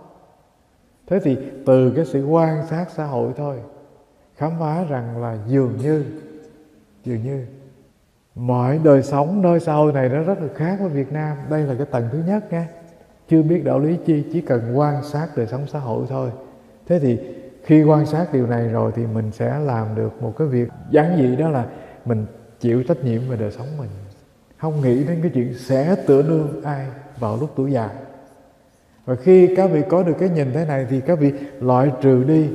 [1.06, 3.56] Thế thì từ cái sự quan sát xã hội thôi,
[4.36, 6.04] khám phá rằng là dường như
[7.04, 7.46] dường như
[8.36, 11.36] mọi đời sống nơi xã hội này nó rất là khác với Việt Nam.
[11.50, 12.68] Đây là cái tầng thứ nhất nha.
[13.28, 16.30] Chưa biết đạo lý chi, chỉ cần quan sát đời sống xã hội thôi.
[16.88, 17.18] Thế thì
[17.64, 21.16] khi quan sát điều này rồi thì mình sẽ làm được một cái việc giản
[21.18, 21.66] dị, đó là
[22.04, 22.26] mình
[22.60, 23.88] chịu trách nhiệm về đời sống mình.
[24.58, 26.86] Không nghĩ đến cái chuyện sẽ tựa nương ai
[27.18, 27.90] vào lúc tuổi già.
[29.04, 32.24] Và khi các vị có được cái nhìn thế này thì các vị loại trừ
[32.24, 32.48] đi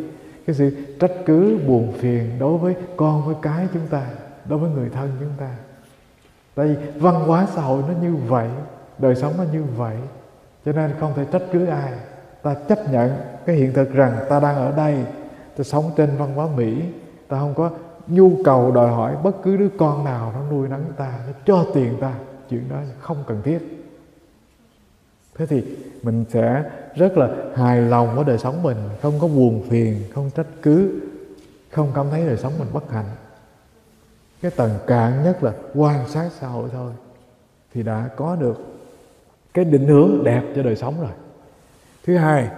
[0.48, 4.06] cái sự trách cứ, buồn phiền đối với con, với cái chúng ta,
[4.46, 5.56] đối với người thân chúng ta
[6.56, 8.48] tại vì văn hóa xã hội nó như vậy,
[8.98, 9.96] đời sống nó như vậy,
[10.66, 11.94] cho nên không thể trách cứ ai.
[12.42, 13.12] Ta chấp nhận
[13.46, 14.96] cái hiện thực rằng ta đang ở đây,
[15.58, 16.84] ta sống trên văn hóa mỹ,
[17.28, 17.72] ta không có
[18.08, 21.66] nhu cầu đòi hỏi bất cứ đứa con nào nó nuôi nấng ta, nó cho
[21.74, 22.14] tiền ta.
[22.50, 23.88] Chuyện đó không cần thiết.
[25.38, 25.64] Thế thì
[26.04, 26.64] mình sẽ
[26.96, 31.02] rất là hài lòng với đời sống mình, không có buồn phiền, không trách cứ,
[31.72, 33.06] không cảm thấy đời sống mình bất hạnh
[34.42, 36.92] cái tầng cạn nhất là quan sát xã hội thôi
[37.74, 38.58] thì đã có được
[39.54, 41.12] cái định hướng đẹp cho đời sống rồi.
[42.06, 42.50] Thứ hai,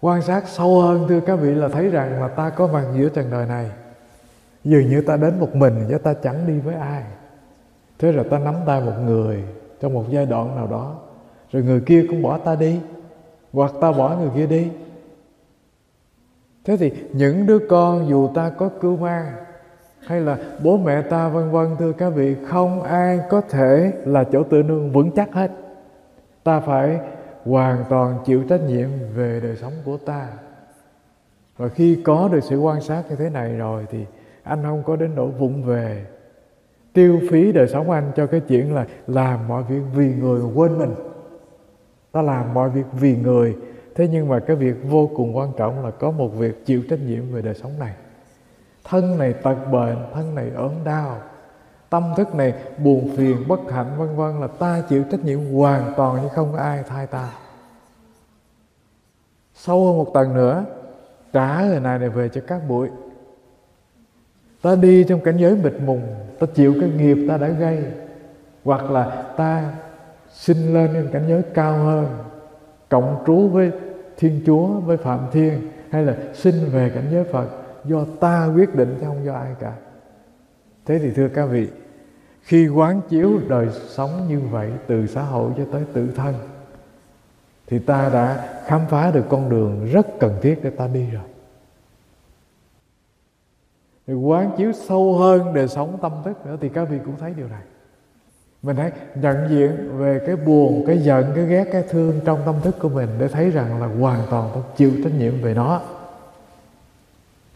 [0.00, 3.08] quan sát sâu hơn, thưa các vị, là thấy rằng là ta có mặt giữa
[3.08, 3.70] trần đời này.
[4.64, 7.02] Dường như ta đến một mình chứ ta chẳng đi với ai.
[7.98, 9.44] Thế rồi ta nắm tay một người
[9.80, 10.94] trong một giai đoạn nào đó,
[11.52, 12.80] rồi người kia cũng bỏ ta đi,
[13.52, 14.70] hoặc ta bỏ người kia đi.
[16.64, 19.32] Thế thì những đứa con dù ta có cưu mang
[20.06, 24.24] hay là bố mẹ ta vân vân, thưa các vị, không ai có thể là
[24.24, 25.50] chỗ tự nương vững chắc hết.
[26.44, 27.00] Ta phải
[27.44, 30.28] hoàn toàn chịu trách nhiệm về đời sống của ta.
[31.56, 34.04] Và khi có được sự quan sát như thế này rồi thì
[34.42, 36.04] anh không có đến nỗi vụng về.
[36.92, 40.78] Tiêu phí đời sống anh cho cái chuyện là làm mọi việc vì người quên
[40.78, 40.94] mình.
[42.12, 43.56] Ta làm mọi việc vì người.
[43.94, 47.00] Thế nhưng mà cái việc vô cùng quan trọng là có một việc chịu trách
[47.06, 47.92] nhiệm về đời sống này
[48.88, 51.18] thân này tật bệnh, thân này ốm đau.
[51.90, 55.94] Tâm thức này buồn phiền, bất hạnh, vân vân là ta chịu trách nhiệm hoàn
[55.96, 57.28] toàn chứ không có ai thay ta.
[59.54, 60.64] Sâu hơn một tầng nữa,
[61.32, 62.88] trả người này này về cho các bụi
[64.62, 66.02] ta đi trong cảnh giới mịt mùng,
[66.38, 67.84] ta chịu cái nghiệp ta đã gây.
[68.64, 69.72] Hoặc là ta
[70.32, 72.06] sinh lên trong cảnh giới cao hơn,
[72.88, 73.70] cộng trú với
[74.16, 77.46] thiên chúa, với phạm thiên, hay là sinh về cảnh giới phật
[77.86, 79.72] do ta quyết định chứ không do ai cả.
[80.86, 81.68] Thế thì thưa các vị,
[82.42, 86.34] khi quán chiếu đời sống như vậy từ xã hội cho tới tự thân,
[87.66, 91.24] thì ta đã khám phá được con đường rất cần thiết để ta đi rồi.
[94.06, 97.34] Thì quán chiếu sâu hơn đời sống tâm thức nữa thì các vị cũng thấy
[97.36, 97.62] điều này.
[98.62, 102.54] Mình hãy nhận diện về cái buồn, cái giận, cái ghét, cái thương trong tâm
[102.62, 105.82] thức của mình để thấy rằng là hoàn toàn tôi chịu trách nhiệm về nó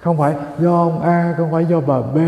[0.01, 2.18] không phải do ông A, không phải do bà B,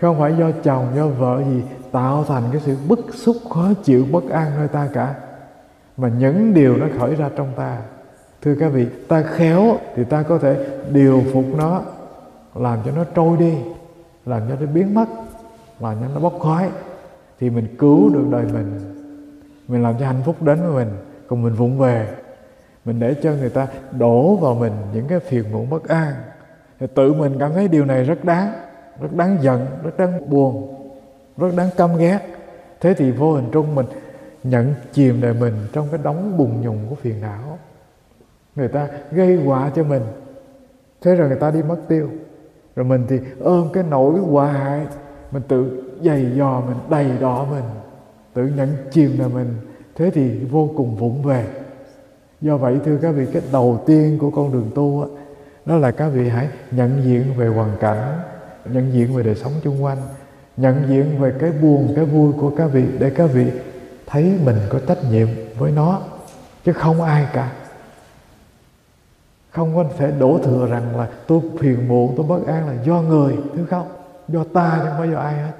[0.00, 4.06] không phải do chồng, do vợ gì tạo thành cái sự bức xúc, khó chịu,
[4.12, 5.14] bất an nơi ta cả.
[5.96, 7.78] Mà những điều nó khởi ra trong ta,
[8.42, 11.82] thưa các vị, ta khéo thì ta có thể điều phục nó,
[12.54, 13.54] làm cho nó trôi đi,
[14.26, 15.06] làm cho nó biến mất,
[15.80, 16.70] làm cho nó bốc khói,
[17.40, 18.80] thì mình cứu được đời mình.
[19.68, 20.96] Mình làm cho hạnh phúc đến với mình,
[21.28, 22.08] còn mình vụng về.
[22.84, 26.14] Mình để cho người ta đổ vào mình những cái phiền muộn bất an
[26.80, 28.52] thì tự mình cảm thấy điều này rất đáng
[29.00, 30.74] rất đáng giận rất đáng buồn
[31.36, 32.20] rất đáng căm ghét.
[32.80, 33.86] Thế thì vô hình trung mình
[34.44, 37.58] nhận chìm đời mình trong cái đống bùng nhùng của phiền não.
[38.56, 40.02] Người ta gây họa cho mình.
[41.00, 42.10] Thế rồi người ta đi mất tiêu.
[42.76, 44.86] Rồi mình thì ôm cái nỗi hòa hại
[45.30, 47.64] mình tự dày dò mình đầy đỏ mình
[48.34, 49.54] tự nhận chìm đời mình.
[49.94, 51.46] Thế thì vô cùng vụng về.
[52.40, 55.08] Do vậy thưa các vị cái đầu tiên của con đường tu á,
[55.68, 58.20] đó là các vị hãy nhận diện về hoàn cảnh,
[58.64, 59.98] nhận diện về đời sống chung quanh,
[60.56, 63.46] nhận diện về cái buồn, cái vui của các vị để các vị
[64.06, 66.02] thấy mình có trách nhiệm với nó,
[66.64, 67.52] chứ không ai cả.
[69.50, 73.02] Không có thể đổ thừa rằng là tôi phiền muộn, tôi bất an là do
[73.02, 73.88] người thứ không?
[74.28, 75.52] Do ta chứ không phải do ai hết.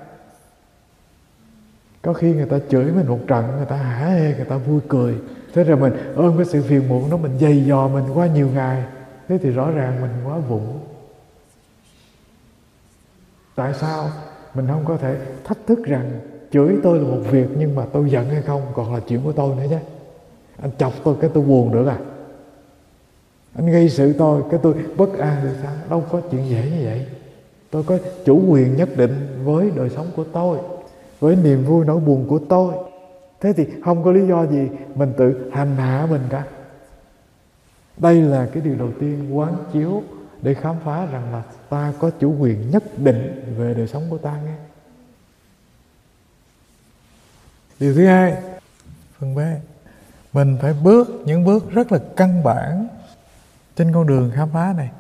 [2.02, 4.80] Có khi người ta chửi mình một trận, người ta hả hê, người ta vui
[4.88, 5.14] cười.
[5.54, 8.48] Thế rồi mình ôm cái sự phiền muộn đó, mình dày dò mình qua nhiều
[8.54, 8.84] ngày
[9.29, 10.81] thế thì rõ ràng mình quá vụng.
[13.55, 14.11] Tại sao?
[14.55, 16.20] Mình không có thể thách thức rằng
[16.53, 18.62] chửi tôi là một việc nhưng mà tôi giận hay không?
[18.74, 19.76] Còn là chuyện của tôi nữa chứ
[20.62, 21.99] anh chọc tôi cái tôi buồn được à?
[23.55, 25.72] Anh gây sự tôi, cái tôi bất an được sao?
[25.91, 27.07] Đâu có chuyện dễ như vậy.
[27.70, 30.59] Tôi có chủ quyền nhất định với đời sống của tôi,
[31.20, 32.74] với niềm vui nỗi buồn của tôi.
[33.41, 36.45] Thế thì không có lý do gì mình tự hành hạ mình cả
[37.99, 40.03] đây là cái điều đầu tiên quán chiếu
[40.42, 44.18] để khám phá rằng là ta có chủ quyền nhất định về đời sống của
[44.18, 44.55] ta nghe.
[47.80, 48.42] Điều thứ hai,
[49.18, 49.38] phần b
[50.32, 52.88] mình phải bước những bước rất là căn bản
[53.76, 54.90] trên con đường khám phá này.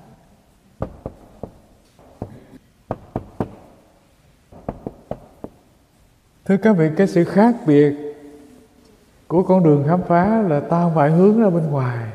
[6.44, 7.94] Thưa các vị, cái sự khác biệt
[9.28, 12.12] của con đường khám phá là ta không phải hướng ra bên ngoài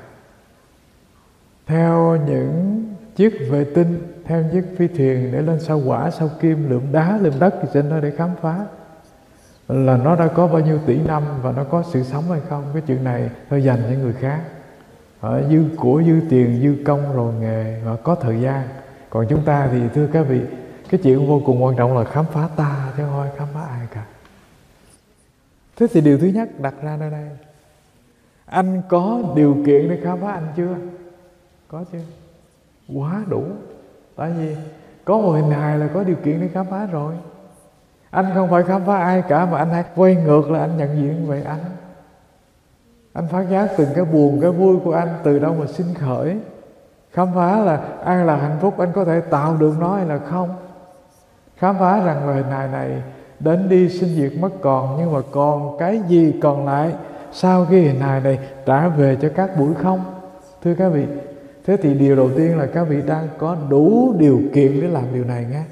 [1.66, 2.84] theo những
[3.16, 7.18] chiếc vệ tinh, theo chiếc phi thuyền để lên sao quả sao kim lượm đá
[7.22, 8.66] lượm đất thì trên đó để khám phá.
[9.68, 12.64] Là nó đã có bao nhiêu tỷ năm và nó có sự sống hay không?
[12.74, 14.42] Cái chuyện này thôi dành cho người khác.
[15.20, 18.68] Ở dư của, dư tiền, dư công, rồi nghề, và có thời gian.
[19.10, 20.42] Còn chúng ta thì, thưa các vị,
[20.90, 23.88] cái chuyện vô cùng quan trọng là khám phá ta chứ không khám phá ai
[23.94, 24.06] cả.
[25.78, 27.30] Thế thì điều thứ nhất đặt ra nơi đây.
[28.46, 30.76] Anh có điều kiện để khám phá anh chưa?
[31.74, 32.00] Có chưa
[32.96, 33.44] quá đủ.
[34.16, 34.56] Tại vì
[35.06, 37.14] có một hình hài là có điều kiện để khám phá rồi.
[38.10, 40.96] Anh không phải khám phá ai cả mà anh hãy quay ngược là anh nhận
[40.96, 41.60] diện về anh.
[43.14, 46.38] Anh phát giác từng cái buồn, cái vui của anh từ đâu mà sinh khởi.
[47.12, 50.18] Khám phá là an là hạnh phúc, anh có thể tạo được nó hay là
[50.18, 50.56] không?
[51.58, 53.02] Khám phá rằng lời này này,
[53.40, 56.94] đến đi sinh diệt mất còn, nhưng mà còn cái gì còn lại?
[57.32, 60.04] Sau khi hình hài này, trả về cho các buổi không?
[60.64, 61.06] Thưa các vị
[61.66, 65.04] thế thì điều đầu tiên là các vị đang có đủ điều kiện để làm
[65.14, 65.64] điều này nhé.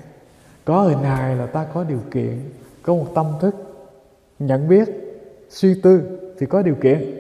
[0.65, 2.39] Có hình hài là ta có điều kiện,
[2.83, 3.55] có một tâm thức,
[4.39, 4.89] nhận biết,
[5.49, 6.01] suy tư
[6.39, 7.15] thì có điều kiện.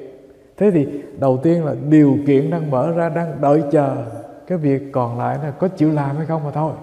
[0.57, 0.87] Thế thì
[1.19, 4.05] đầu tiên là điều kiện đang mở ra, đang đợi chờ
[4.47, 6.73] cái việc còn lại là có chịu làm hay không mà thôi.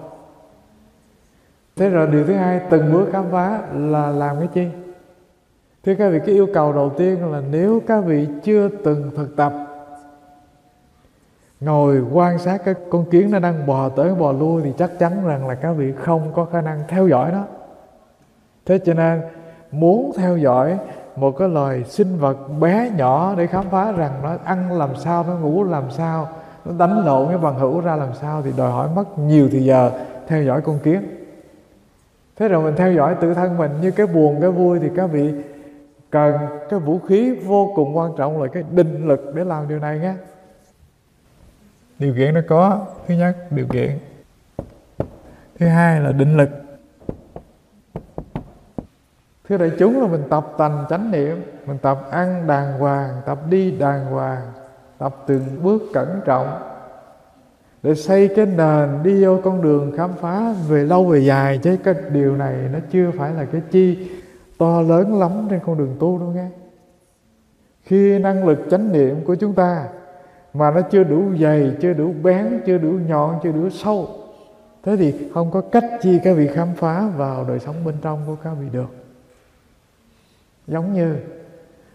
[1.75, 4.65] Thế rồi điều thứ hai, từng bước khám phá là làm cái chi?
[5.83, 9.35] Thế các vị, cái yêu cầu đầu tiên là nếu các vị chưa từng thực
[9.35, 9.53] tập
[11.59, 15.25] ngồi quan sát cái con kiến nó đang bò tới bò lui thì chắc chắn
[15.25, 17.43] rằng là các vị không có khả năng theo dõi nó.
[18.65, 19.21] Thế cho nên,
[19.71, 20.77] muốn theo dõi
[21.15, 25.25] một cái loài sinh vật bé nhỏ để khám phá rằng nó ăn làm sao,
[25.27, 26.27] nó ngủ làm sao,
[26.65, 29.65] nó đánh lộn cái bằng hữu ra làm sao thì đòi hỏi mất nhiều thời
[29.65, 29.91] giờ
[30.27, 31.01] theo dõi con kiến.
[32.37, 35.05] Thế rồi mình theo dõi tự thân mình như cái buồn, cái vui thì các
[35.05, 35.33] vị
[36.09, 36.35] cần
[36.69, 39.99] cái vũ khí vô cùng quan trọng là cái định lực để làm điều này
[39.99, 40.13] nhé
[41.99, 42.85] điều kiện nó có.
[43.07, 43.99] Thứ nhất, điều kiện.
[45.59, 46.49] Thứ hai là định lực.
[49.49, 53.39] Thưa đại chúng là mình tập tành chánh niệm, mình tập ăn đàng hoàng, tập
[53.49, 54.41] đi đàng hoàng,
[54.97, 56.61] tập từng bước cẩn trọng
[57.83, 61.57] để xây cái nền đi vô con đường khám phá về lâu về dài.
[61.57, 64.11] Chứ cái điều này nó chưa phải là cái chi
[64.57, 66.47] to lớn lắm trên con đường tu đâu nghe.
[67.83, 69.87] Khi năng lực chánh niệm của chúng ta
[70.53, 74.09] mà nó chưa đủ dày, chưa đủ bén, chưa đủ nhọn, chưa đủ sâu.
[74.83, 78.19] Thế thì không có cách chi các vị khám phá vào đời sống bên trong
[78.27, 78.89] của các vị được.
[80.67, 81.15] Giống như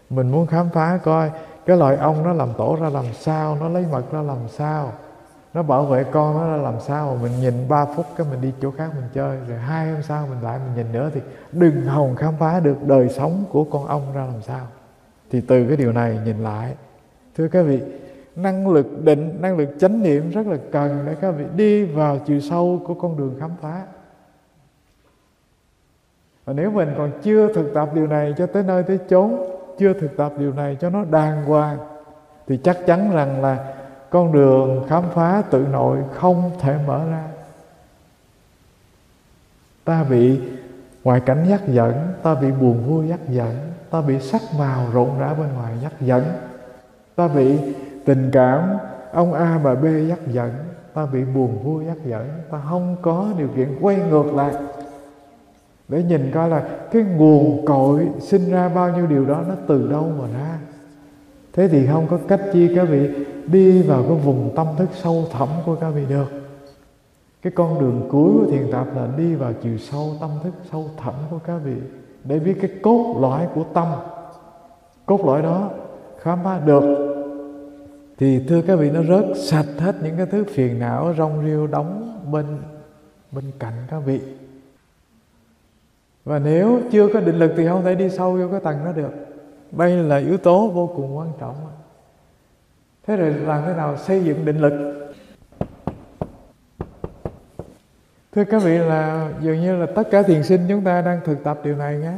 [0.09, 1.31] mình muốn khám phá coi,
[1.65, 4.93] cái loài ong nó làm tổ ra làm sao, nó lấy mật ra làm sao,
[5.53, 8.41] nó bảo vệ con nó ra làm sao mà mình nhìn 3 phút cái mình
[8.41, 11.21] đi chỗ khác mình chơi, rồi hai hôm sau mình lại mình nhìn nữa thì
[11.51, 14.67] đừng hòng khám phá được đời sống của con ong ra làm sao.
[15.31, 16.75] Thì từ cái điều này nhìn lại,
[17.37, 17.81] thưa các vị
[18.35, 22.19] năng lực định, năng lực chánh niệm rất là cần để các vị đi vào
[22.25, 23.81] chiều sâu của con đường khám phá.
[26.45, 29.35] Và nếu mình còn chưa thực tập điều này cho tới nơi tới chốn,
[29.77, 31.77] chưa thực tập điều này cho nó đàng hoàng,
[32.47, 33.73] thì chắc chắn rằng là
[34.09, 37.23] con đường khám phá tự nội không thể mở ra.
[39.83, 40.39] Ta bị
[41.03, 43.55] ngoại cảnh dắt dẫn ta bị buồn vui dắt dẫn
[43.89, 46.23] ta bị sắc màu rộn rã bên ngoài dắt dẫn
[47.15, 47.59] ta bị
[48.05, 48.77] tình cảm,
[49.11, 50.51] ông a và b dắt dẫn
[50.93, 54.53] ta bị buồn vui dắt dẫn ta không có điều kiện quay ngược lại.
[55.87, 59.87] Để nhìn coi là cái nguồn cội sinh ra bao nhiêu điều đó nó từ
[59.91, 60.57] đâu mà ra.
[61.53, 63.09] Thế thì không có cách chi các vị
[63.47, 66.27] đi vào cái vùng tâm thức sâu thẳm của các vị được.
[67.41, 70.85] Cái con đường cuối của thiền tập là đi vào chiều sâu tâm thức sâu
[70.97, 71.75] thẳm của các vị
[72.23, 73.87] để biết cái cốt lõi của tâm.
[75.05, 75.69] Cốt lõi đó
[76.19, 77.14] khám phá được
[78.17, 81.67] thì thưa các vị, nó rớt sạch hết những cái thứ phiền não rong rêu
[81.67, 82.45] đóng bên
[83.31, 84.21] bên cạnh các vị.
[86.25, 88.91] Và nếu chưa có định lực thì không thể đi sâu vô cái tầng đó
[88.91, 89.11] được.
[89.71, 91.55] Đây là yếu tố vô cùng quan trọng.
[93.07, 94.95] Thế rồi làm thế nào xây dựng định lực?
[98.31, 101.43] Thưa các vị là dường như là tất cả thiền sinh chúng ta đang thực
[101.43, 102.13] tập điều này nhé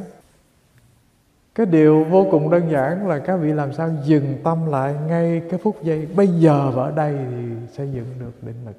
[1.58, 5.42] cái điều vô cùng đơn giản là các vị làm sao dừng tâm lại ngay
[5.50, 8.76] cái phút giây, bây giờ và ở đây thì xây dựng được định lực.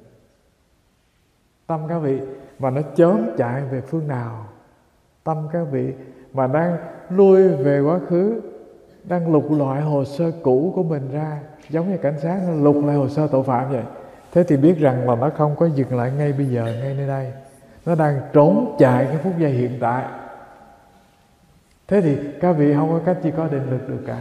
[1.67, 2.19] Tâm các vị
[2.59, 4.45] mà nó chớm chạy về phương nào,
[5.23, 5.93] tâm các vị
[6.33, 6.77] mà đang
[7.09, 8.41] lui về quá khứ,
[9.03, 12.85] đang lục loại hồ sơ cũ của mình ra, giống như cảnh sát nó lục
[12.85, 13.83] lại hồ sơ tội phạm vậy.
[14.31, 17.07] Thế thì biết rằng là nó không có dừng lại ngay bây giờ, ngay nơi
[17.07, 17.33] đây.
[17.85, 20.05] Nó đang trốn chạy cái phút giây hiện tại
[21.89, 24.19] thế thì các vị không có cách chỉ có định lực được cả.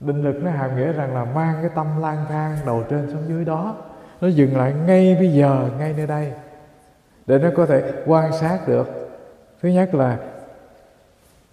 [0.00, 3.28] Định lực nó hàm nghĩa rằng là mang cái tâm lang thang đầu trên xuống
[3.28, 3.76] dưới đó.
[4.20, 6.32] Nó dừng lại ngay bây giờ, ngay nơi đây,
[7.26, 8.88] để nó có thể quan sát được.
[9.62, 10.18] Thứ nhất là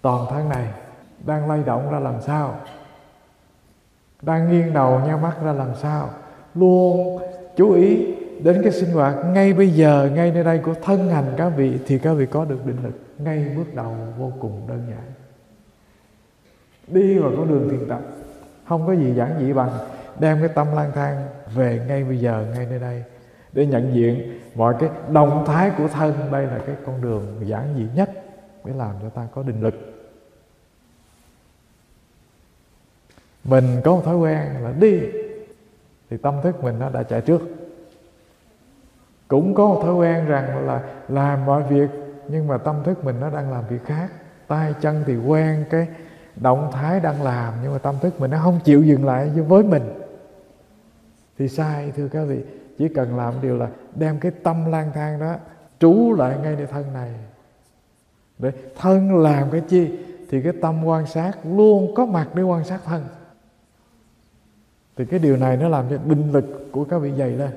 [0.02, 0.66] toàn thân này
[1.26, 2.54] đang lay động ra làm sao?
[4.22, 6.10] Đang nghiêng đầu nheo mắt ra làm sao?
[6.54, 7.18] Luôn
[7.56, 11.34] chú ý đến cái sinh hoạt ngay bây giờ, ngay nơi đây của thân hành
[11.36, 14.86] các vị thì các vị có được định lực ngay bước đầu vô cùng đơn
[14.90, 15.12] giản.
[16.86, 18.00] Đi vào con đường thiền tập,
[18.68, 19.70] không có gì giản dị bằng
[20.18, 23.04] đem cái tâm lang thang về ngay bây giờ, ngay nơi đây,
[23.52, 26.14] để nhận diện mọi cái động thái của thân.
[26.32, 28.10] Đây là cái con đường giản dị nhất
[28.64, 29.74] để làm cho ta có định lực.
[33.44, 35.00] Mình có một thói quen là đi,
[36.10, 37.40] thì tâm thức mình nó đã chạy trước.
[39.28, 41.90] Cũng có một thói quen rằng là làm mọi việc
[42.32, 44.10] nhưng mà tâm thức mình nó đang làm việc khác.
[44.48, 45.88] Tay, chân thì quen cái
[46.36, 49.62] động thái đang làm, nhưng mà tâm thức mình nó không chịu dừng lại với
[49.62, 49.82] mình.
[51.38, 52.40] Thì sai, thưa các vị.
[52.78, 55.34] Chỉ cần làm điều là đem cái tâm lang thang đó
[55.78, 57.10] trú lại ngay nơi thân này.
[58.38, 59.98] Để thân làm cái chi?
[60.30, 63.04] Thì cái tâm quan sát luôn có mặt để quan sát thân.
[64.96, 67.50] Thì cái điều này nó làm cho định lực của các vị dày lên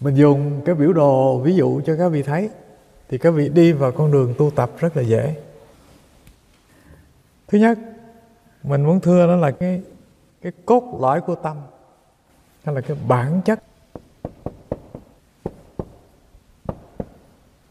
[0.00, 2.50] mình dùng cái biểu đồ ví dụ cho các vị thấy,
[3.08, 5.34] thì các vị đi vào con đường tu tập rất là dễ.
[7.48, 7.78] Thứ nhất,
[8.62, 9.82] mình muốn thưa đó là cái
[10.42, 11.56] cái cốt lõi của tâm
[12.64, 13.62] hay là cái bản chất.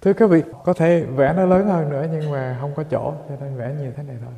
[0.02, 3.14] Thưa các vị, có thể vẽ nó lớn hơn nữa nhưng mà không có chỗ,
[3.30, 4.34] cho nên vẽ như thế này thôi.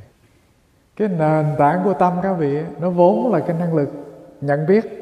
[0.96, 3.90] Cái nền tảng của tâm các vị nó vốn là cái năng lực
[4.42, 4.99] nhận biết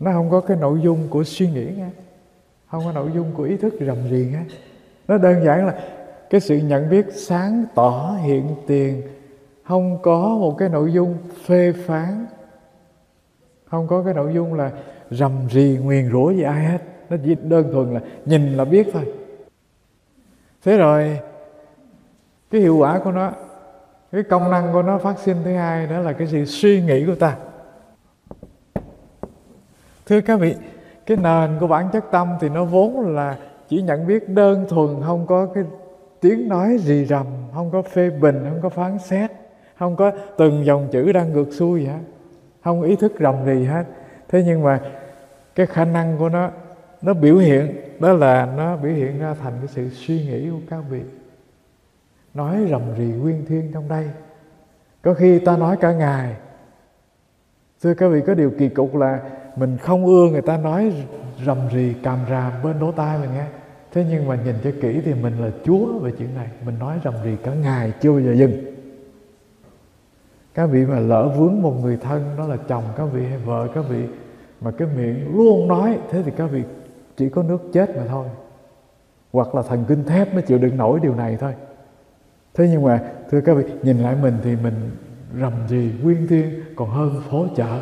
[0.00, 1.88] nó không có cái nội dung của suy nghĩ nghe
[2.70, 4.42] không có nội dung của ý thức rầm rì nghe
[5.08, 5.74] nó đơn giản là
[6.30, 9.02] cái sự nhận biết sáng tỏ hiện tiền.
[9.64, 12.26] Không có một cái nội dung phê phán.
[13.70, 14.70] Không có cái nội dung là
[15.10, 16.78] rầm rì, nguyền rủa gì ai hết.
[17.10, 19.02] Nó chỉ đơn thuần là nhìn là biết thôi.
[20.64, 21.20] Thế rồi,
[22.50, 23.32] cái hiệu quả của nó,
[24.12, 27.06] cái công năng của nó phát sinh thứ hai đó là cái sự suy nghĩ
[27.06, 27.36] của ta
[30.06, 30.54] thưa các vị,
[31.06, 33.36] cái nền của bản chất tâm thì nó vốn là
[33.68, 35.64] chỉ nhận biết đơn thuần, không có cái
[36.20, 39.30] tiếng nói gì rầm, không có phê bình, không có phán xét,
[39.78, 42.00] không có từng dòng chữ đang ngược xuôi gì hết
[42.66, 43.84] không ý thức rầm rì hết.
[44.28, 44.80] Thế nhưng mà
[45.54, 46.50] cái khả năng của nó
[47.02, 50.60] nó biểu hiện, đó là nó biểu hiện ra thành cái sự suy nghĩ của
[50.70, 51.00] các vị.
[52.34, 54.10] Nói rầm rì nguyên thiên trong đây.
[55.02, 56.36] Có khi ta nói cả ngày.
[57.82, 59.20] Thưa các vị, có điều kỳ cục là
[59.56, 60.92] mình không ưa người ta nói
[61.46, 63.46] rầm rì càm ràm bên lỗ tai mình nghe.
[63.92, 66.48] Thế nhưng mà nhìn cho kỹ thì mình là chúa về chuyện này.
[66.66, 68.52] Mình nói rầm rì cả ngày, chưa bao giờ dừng.
[70.54, 73.68] Các vị mà lỡ vướng một người thân, đó là chồng, các vị hay vợ,
[73.74, 74.04] các vị
[74.60, 76.62] mà cái miệng luôn nói, thế thì các vị
[77.16, 78.26] chỉ có nước chết mà thôi.
[79.32, 81.54] Hoặc là thần kinh thép mới chịu đựng nổi điều này thôi.
[82.54, 84.90] Thế nhưng mà, thưa các vị, nhìn lại mình thì mình
[85.40, 87.80] rầm rì quyên thiên, còn hơn phố chợ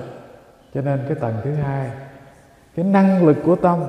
[0.74, 1.90] cho nên cái tầng thứ hai,
[2.74, 3.84] cái năng lực của tâm.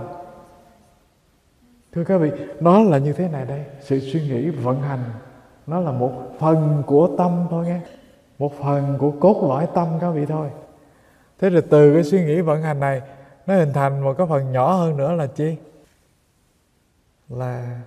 [1.91, 3.65] Thưa các vị, nó là như thế này đây.
[3.81, 5.03] Sự suy nghĩ vận hành,
[5.67, 7.81] nó là một phần của tâm thôi nghe.
[8.39, 10.49] Một phần của cốt lõi tâm các vị thôi.
[11.39, 13.01] Thế rồi từ cái suy nghĩ vận hành này,
[13.47, 15.55] nó hình thành một cái phần nhỏ hơn nữa là chi?
[17.29, 17.81] Là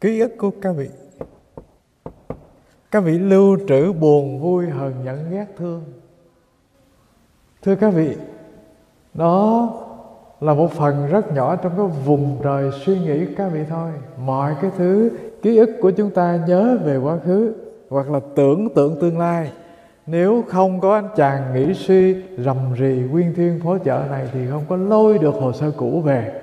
[0.00, 0.88] ký ức của các vị.
[2.90, 5.84] Các vị lưu trữ buồn vui hờn giận ghét thương
[7.62, 8.16] thưa các vị,
[9.14, 9.72] đó
[10.40, 13.90] là một phần rất nhỏ trong cái vùng trời suy nghĩ các vị thôi.
[14.24, 15.10] Mọi cái thứ
[15.42, 17.54] ký ức của chúng ta nhớ về quá khứ
[17.90, 19.52] hoặc là tưởng tượng tương lai,
[20.06, 24.40] nếu không có anh chàng nghĩ suy, rầm rì nguyên thiên phố chợ này thì
[24.50, 26.40] không có lôi được hồ sơ cũ về,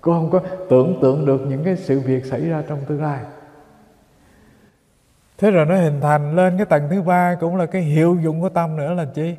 [0.00, 3.20] cũng không có tưởng tượng được những cái sự việc xảy ra trong tương lai.
[5.38, 8.40] Thế rồi nó hình thành lên cái tầng thứ ba cũng là cái hiệu dụng
[8.40, 9.34] của tâm nữa là chi?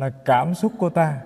[0.00, 1.20] Là cảm xúc của ta.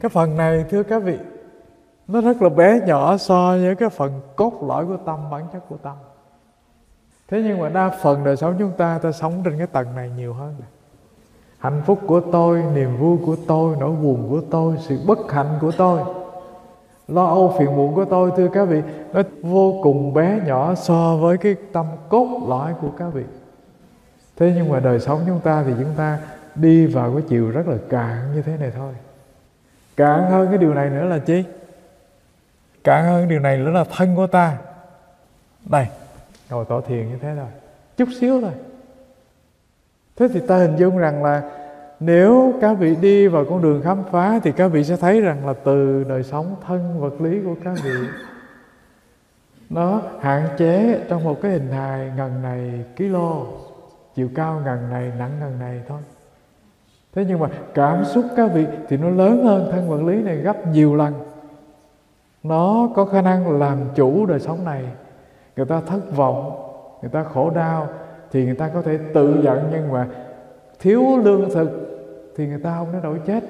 [0.00, 1.18] Cái phần này, thưa các vị,
[2.08, 5.60] nó rất là bé nhỏ so với cái phần cốt lõi của tâm, bản chất
[5.68, 5.96] của tâm.
[7.28, 10.10] Thế nhưng mà đa phần đời sống chúng ta ta sống trên cái tầng này
[10.16, 10.54] nhiều hơn
[11.64, 15.58] hạnh phúc của tôi, niềm vui của tôi, nỗi buồn của tôi, sự bất hạnh
[15.60, 16.23] của tôi
[17.08, 18.82] lo âu phiền muộn của tôi, thưa các vị.
[19.12, 23.24] Nó vô cùng bé nhỏ so với cái tâm cốt lõi của các vị.
[24.36, 26.18] Thế nhưng mà đời sống chúng ta thì chúng ta
[26.54, 28.92] đi vào cái chiều rất là cạn như thế này thôi.
[29.96, 31.44] Cạn hơn cái điều này nữa là chi?
[32.84, 34.56] Cạn hơn điều này nữa là thân của ta.
[35.64, 35.86] Đây
[36.50, 37.48] ngồi tỏ thiền như thế thôi.
[37.96, 38.52] Chút xíu thôi.
[40.16, 41.42] Thế thì ta hình dung rằng là
[42.04, 45.46] nếu các vị đi vào con đường khám phá thì các vị sẽ thấy rằng
[45.46, 48.08] là từ đời sống thân vật lý của các vị,
[49.70, 53.42] nó hạn chế trong một cái hình hài ngần này kilo
[54.14, 55.98] chiều cao ngần này, nặng ngần này thôi.
[57.14, 60.36] Thế nhưng mà cảm xúc các vị thì nó lớn hơn thân vật lý này
[60.36, 61.14] gấp nhiều lần.
[62.42, 64.84] Nó có khả năng làm chủ đời sống này.
[65.56, 66.56] Người ta thất vọng,
[67.02, 67.88] người ta khổ đau
[68.32, 70.08] thì người ta có thể tự giận nhưng mà
[70.80, 71.83] thiếu lương thực
[72.36, 73.44] thì người ta không đến nỗi chết.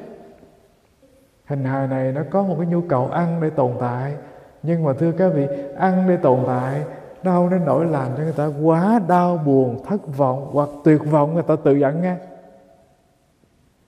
[1.46, 4.14] Hình hài này nó có một cái nhu cầu ăn để tồn tại.
[4.62, 5.46] Nhưng mà thưa các vị,
[5.76, 6.82] ăn để tồn tại,
[7.22, 11.00] nó không đến nỗi làm cho người ta quá đau buồn, thất vọng hoặc tuyệt
[11.10, 12.16] vọng, người ta tự giận nghe.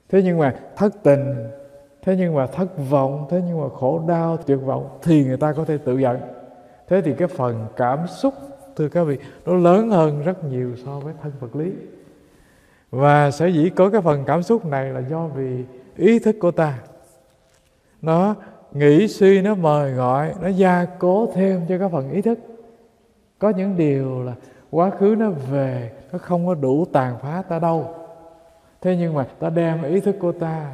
[0.09, 1.35] Thế nhưng mà thất tình,
[2.03, 5.53] thế nhưng mà thất vọng, thế nhưng mà khổ đau, tuyệt vọng thì người ta
[5.53, 6.21] có thể tự giận
[6.89, 8.35] thế thì cái phần cảm xúc,
[8.77, 11.73] thưa các vị, nó lớn hơn rất nhiều so với thân vật lý
[12.97, 15.65] và sở dĩ có cái phần cảm xúc này là do vì
[15.97, 16.79] ý thức của ta.
[18.03, 18.35] Nó
[18.73, 22.39] nghĩ, suy, nó mời gọi, nó gia cố thêm cho cái phần ý thức.
[23.39, 24.35] Có những điều là
[24.71, 27.95] quá khứ nó về, nó không có đủ tàn phá ta đâu.
[28.81, 30.73] Thế nhưng mà ta đem ý thức của ta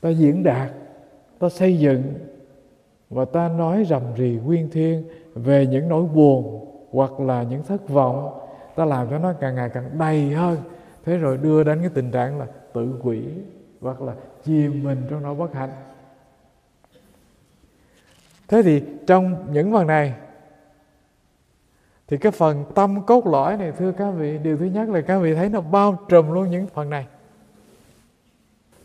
[0.00, 0.70] ta diễn đạt,
[1.38, 2.02] ta xây dựng
[3.10, 7.88] và ta nói rầm rì nguyên thiên về những nỗi buồn hoặc là những thất
[7.88, 8.43] vọng
[8.76, 10.58] ta làm cho nó càng ngày càng đầy hơn.
[11.04, 13.22] Thế rồi đưa đến cái tình trạng là tự quỷ
[13.80, 14.14] hoặc là
[14.44, 15.70] chìm mình trong nỗi bất hạnh.
[18.48, 20.14] Thế thì trong những phần này
[22.08, 25.18] thì cái phần tâm cốt lõi này thưa các vị điều thứ nhất là các
[25.18, 27.06] vị thấy nó bao trùm luôn những phần này.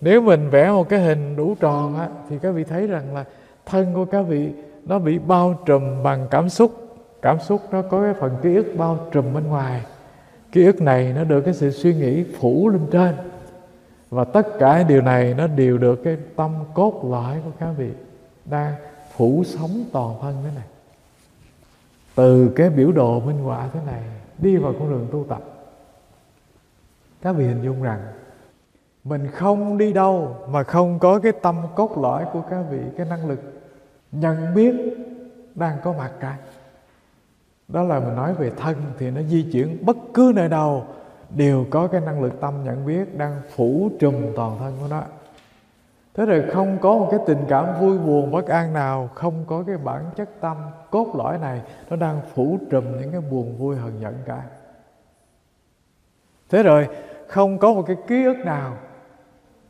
[0.01, 3.25] Nếu mình vẽ một cái hình đủ tròn á, thì các vị thấy rằng là
[3.65, 4.51] thân của các vị
[4.85, 6.88] nó bị bao trùm bằng cảm xúc
[7.21, 9.85] cảm xúc nó có cái phần ký ức bao trùm bên ngoài.
[10.51, 13.15] Ký ức này nó được cái sự suy nghĩ phủ lên trên.
[14.09, 17.89] Và tất cả điều này nó đều được cái tâm cốt lõi của các vị
[18.45, 18.73] đang
[19.15, 20.65] phủ sống toàn thân thế này.
[22.15, 24.01] Từ cái biểu đồ minh họa thế này
[24.37, 25.41] đi vào con đường tu tập.
[27.21, 27.99] Các vị hình dung rằng,
[29.03, 33.05] mình không đi đâu mà không có cái tâm cốt lõi của các vị, cái
[33.05, 33.39] năng lực
[34.11, 34.75] nhận biết
[35.55, 36.37] đang có mặt cả
[37.69, 40.83] đó là mình nói về thân thì nó di chuyển bất cứ nơi đâu,
[41.29, 45.01] đều có cái năng lực tâm nhận biết đang phủ trùm toàn thân của nó.
[46.13, 49.63] Thế rồi không có một cái tình cảm vui buồn, bất an nào, không có
[49.67, 50.57] cái bản chất tâm
[50.91, 54.41] cốt lõi này, nó đang phủ trùm những cái buồn vui hờn giận cả.
[56.49, 56.87] Thế rồi,
[57.27, 58.77] không có một cái ký ức nào,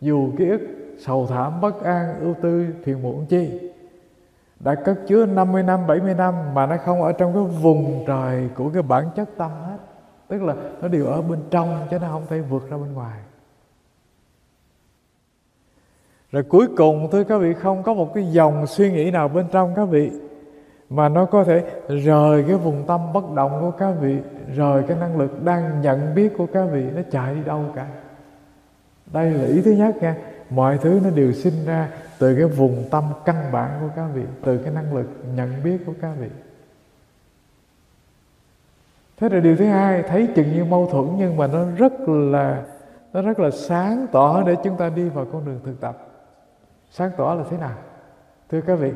[0.02, 0.62] dù ký ức
[1.00, 3.72] sầu thảm, bất an, ưu tư, phiền muộn chi
[4.60, 8.50] đã cất chứa 50 năm 70 năm mà nó không ở trong cái vùng trời
[8.56, 9.78] của cái bản chất tâm hết.
[10.28, 13.20] Tức là nó đều ở bên trong chứ nó không thể vượt ra bên ngoài.
[16.32, 19.46] Rồi cuối cùng, thưa các vị, không có một cái dòng suy nghĩ nào bên
[19.52, 20.12] trong các vị
[20.90, 24.18] mà nó có thể rời cái vùng tâm bất động của các vị,
[24.56, 27.88] rời cái năng lực đang nhận biết của các vị, nó chạy đi đâu cả.
[29.06, 30.16] Đây là ý thứ nhất nha.
[30.50, 34.24] Mọi thứ nó đều sinh ra từ cái vùng tâm căn bản của các vị,
[34.44, 36.30] từ cái năng lực nhận biết của các vị.
[39.18, 42.64] Thế rồi điều thứ hai, thấy chừng như mâu thuẫn nhưng mà nó rất là,
[43.14, 46.08] nó rất là sáng tỏ để chúng ta đi vào con đường thực tập.
[46.92, 47.78] Sáng tỏ là thế nào?
[48.50, 48.92] Thưa các vị,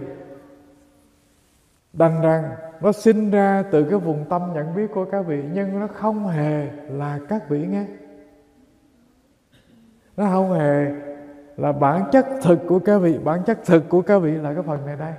[1.94, 5.80] đành rằng nó sinh ra từ cái vùng tâm nhận biết của các vị nhưng
[5.80, 7.86] nó không hề là các vị nghe.
[10.18, 10.92] Nó không hề
[11.58, 14.64] là bản chất thực của các vị, bản chất thực của các vị là cái
[14.64, 15.14] phần này đây.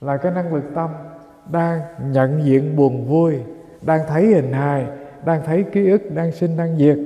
[0.00, 0.90] Là cái năng lực tâm
[1.50, 1.80] đang
[2.12, 3.40] nhận diện buồn vui,
[3.82, 4.86] đang thấy hình hài,
[5.24, 6.98] đang thấy ký ức đang sinh đang diệt,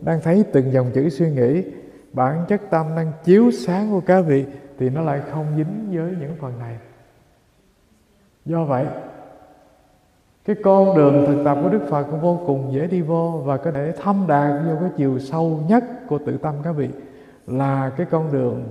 [0.00, 1.64] đang thấy từng dòng chữ suy nghĩ.
[2.12, 4.44] Bản chất tâm đang chiếu sáng của các vị
[4.78, 6.78] thì nó lại không dính với những phần này.
[8.44, 8.86] Do vậy
[10.46, 13.56] cái con đường thực tập của Đức Phật cũng vô cùng dễ đi vô và
[13.56, 16.88] có thể thâm đạt vô cái chiều sâu nhất của tự tâm các vị.
[17.46, 18.64] Là cái con đường,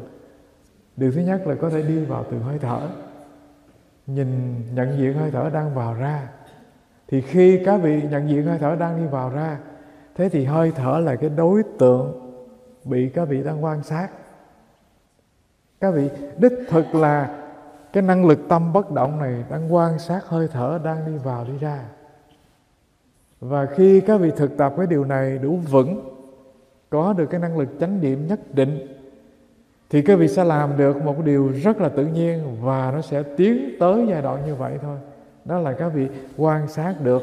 [0.97, 2.79] điều thứ nhất là có thể đi vào từ hơi thở.
[4.07, 6.27] Nhìn, nhận diện hơi thở đang vào ra.
[7.07, 9.57] Thì khi các vị nhận diện hơi thở đang đi vào ra,
[10.15, 12.31] thế thì hơi thở là cái đối tượng
[12.83, 14.07] bị các vị đang quan sát.
[15.81, 17.44] Các vị, đích thực là
[17.95, 21.45] cái năng lực tâm bất động này đang quan sát hơi thở đang đi vào
[21.45, 21.79] đi ra.
[23.39, 26.15] Và khi các vị thực tập cái điều này đủ vững,
[26.89, 28.87] có được cái năng lực chánh niệm nhất định,
[29.89, 33.23] thì các vị sẽ làm được một điều rất là tự nhiên và nó sẽ
[33.37, 34.97] tiến tới giai đoạn như vậy thôi.
[35.45, 36.07] Đó là các vị
[36.37, 37.21] quan sát được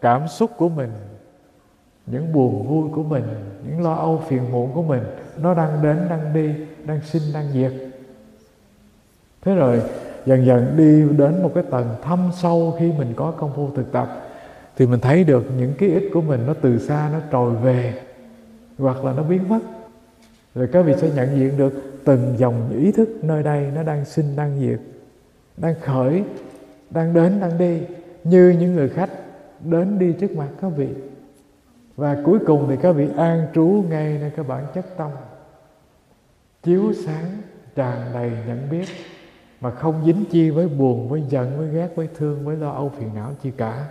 [0.00, 0.90] cảm xúc của mình,
[2.06, 3.24] những buồn vui của mình,
[3.68, 5.02] những lo âu phiền muộn của mình.
[5.36, 6.54] Nó đang đến, đang đi,
[6.84, 7.72] đang sinh, đang diệt.
[9.44, 9.82] Thế rồi
[10.26, 13.92] dần dần đi đến một cái tầng thâm sâu khi mình có công phu thực
[13.92, 14.08] tập,
[14.76, 17.94] thì mình thấy được những ký ức của mình nó từ xa nó trồi về,
[18.78, 19.60] hoặc là nó biến mất.
[20.54, 21.72] Rồi các vị sẽ nhận diện được
[22.04, 24.80] từng dòng ý thức nơi đây nó đang sinh, đang diệt,
[25.56, 26.24] đang khởi,
[26.90, 27.80] đang đến, đang đi,
[28.24, 29.10] như những người khách
[29.64, 30.88] đến đi trước mặt các vị.
[31.96, 35.10] Và cuối cùng thì các vị an trú ngay nơi cái bản chất tâm,
[36.62, 37.26] chiếu sáng,
[37.76, 38.86] tràn đầy nhận biết
[39.62, 42.92] mà không dính chi với buồn, với giận, với ghét, với thương, với lo âu
[42.98, 43.84] phiền não chi cả.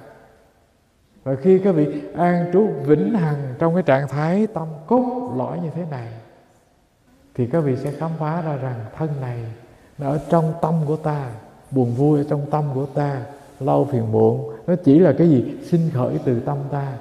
[1.24, 5.60] Và khi các vị an trú vĩnh hằng trong cái trạng thái tâm cốt lõi
[5.60, 6.08] như thế này,
[7.36, 9.40] thì các vị sẽ khám phá ra rằng thân này
[9.98, 11.30] nó ở trong tâm của ta,
[11.72, 13.22] buồn vui ở trong tâm của ta
[13.60, 14.54] lâu phiền muộn.
[14.68, 15.58] Nó chỉ là cái gì?
[15.64, 16.94] Sinh khởi từ tâm ta.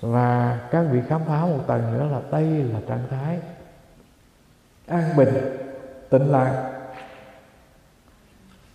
[0.00, 3.38] Và các vị khám phá một tầng nữa là đây là trạng thái
[4.86, 5.34] an bình
[6.10, 6.70] tịnh lạc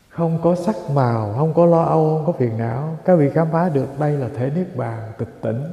[0.09, 2.97] không có sắc màu, không có lo âu, không có phiền não.
[3.05, 5.63] Các vị khám phá được đây là thể niết bàn tịch tỉnh.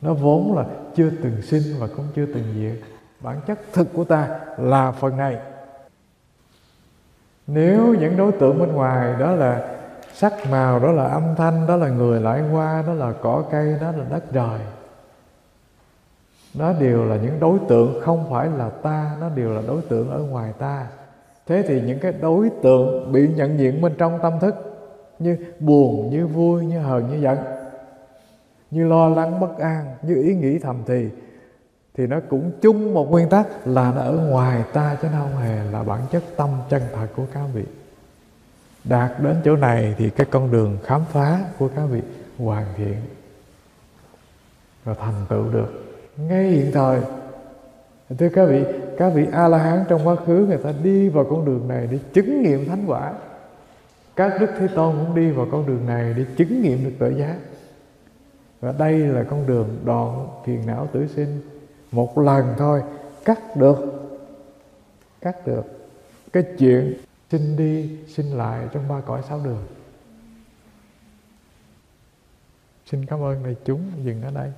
[0.00, 0.64] Nó vốn là
[0.96, 2.88] chưa từng sinh và cũng chưa từng diệt.
[3.20, 5.38] Bản chất thực của ta là phần này.
[7.46, 9.68] Nếu những đối tượng bên ngoài, đó là
[10.14, 13.78] sắc màu, đó là âm thanh, đó là người lại qua, đó là cỏ cây,
[13.80, 14.60] đó là đất trời,
[16.54, 20.10] nó đều là những đối tượng không phải là ta, nó đều là đối tượng
[20.10, 20.86] ở ngoài ta
[21.46, 24.54] thế thì những cái đối tượng bị nhận diện bên trong tâm thức
[25.18, 27.38] như buồn, như vui, như hờn, như giận,
[28.70, 31.08] như lo lắng, bất an, như ý nghĩ thầm thì
[31.94, 35.36] thì nó cũng chung một nguyên tắc là nó ở ngoài ta chứ nó không
[35.36, 37.64] hề là bản chất tâm chân thật của các vị.
[38.84, 42.00] Đạt đến chỗ này thì cái con đường khám phá của các vị
[42.38, 42.96] hoàn thiện
[44.84, 45.98] và thành tựu được.
[46.16, 47.00] Ngay hiện thời
[48.18, 48.64] thưa các vị
[48.98, 51.88] các vị a la hán trong quá khứ, người ta đi vào con đường này
[51.90, 53.12] để chứng nghiệm thánh quả.
[54.16, 57.10] Các đức thế tôn cũng đi vào con đường này để chứng nghiệm được tự
[57.10, 57.36] giác.
[58.60, 61.40] Và đây là con đường đoạn phiền não tử sinh.
[61.92, 62.82] Một lần thôi,
[63.24, 63.76] cắt được
[65.20, 65.62] cắt được
[66.32, 66.94] cái chuyện
[67.30, 69.66] sinh đi, sinh lại trong ba cõi sáu đường.
[72.86, 74.52] Xin cảm ơn đại chúng dừng ở đây.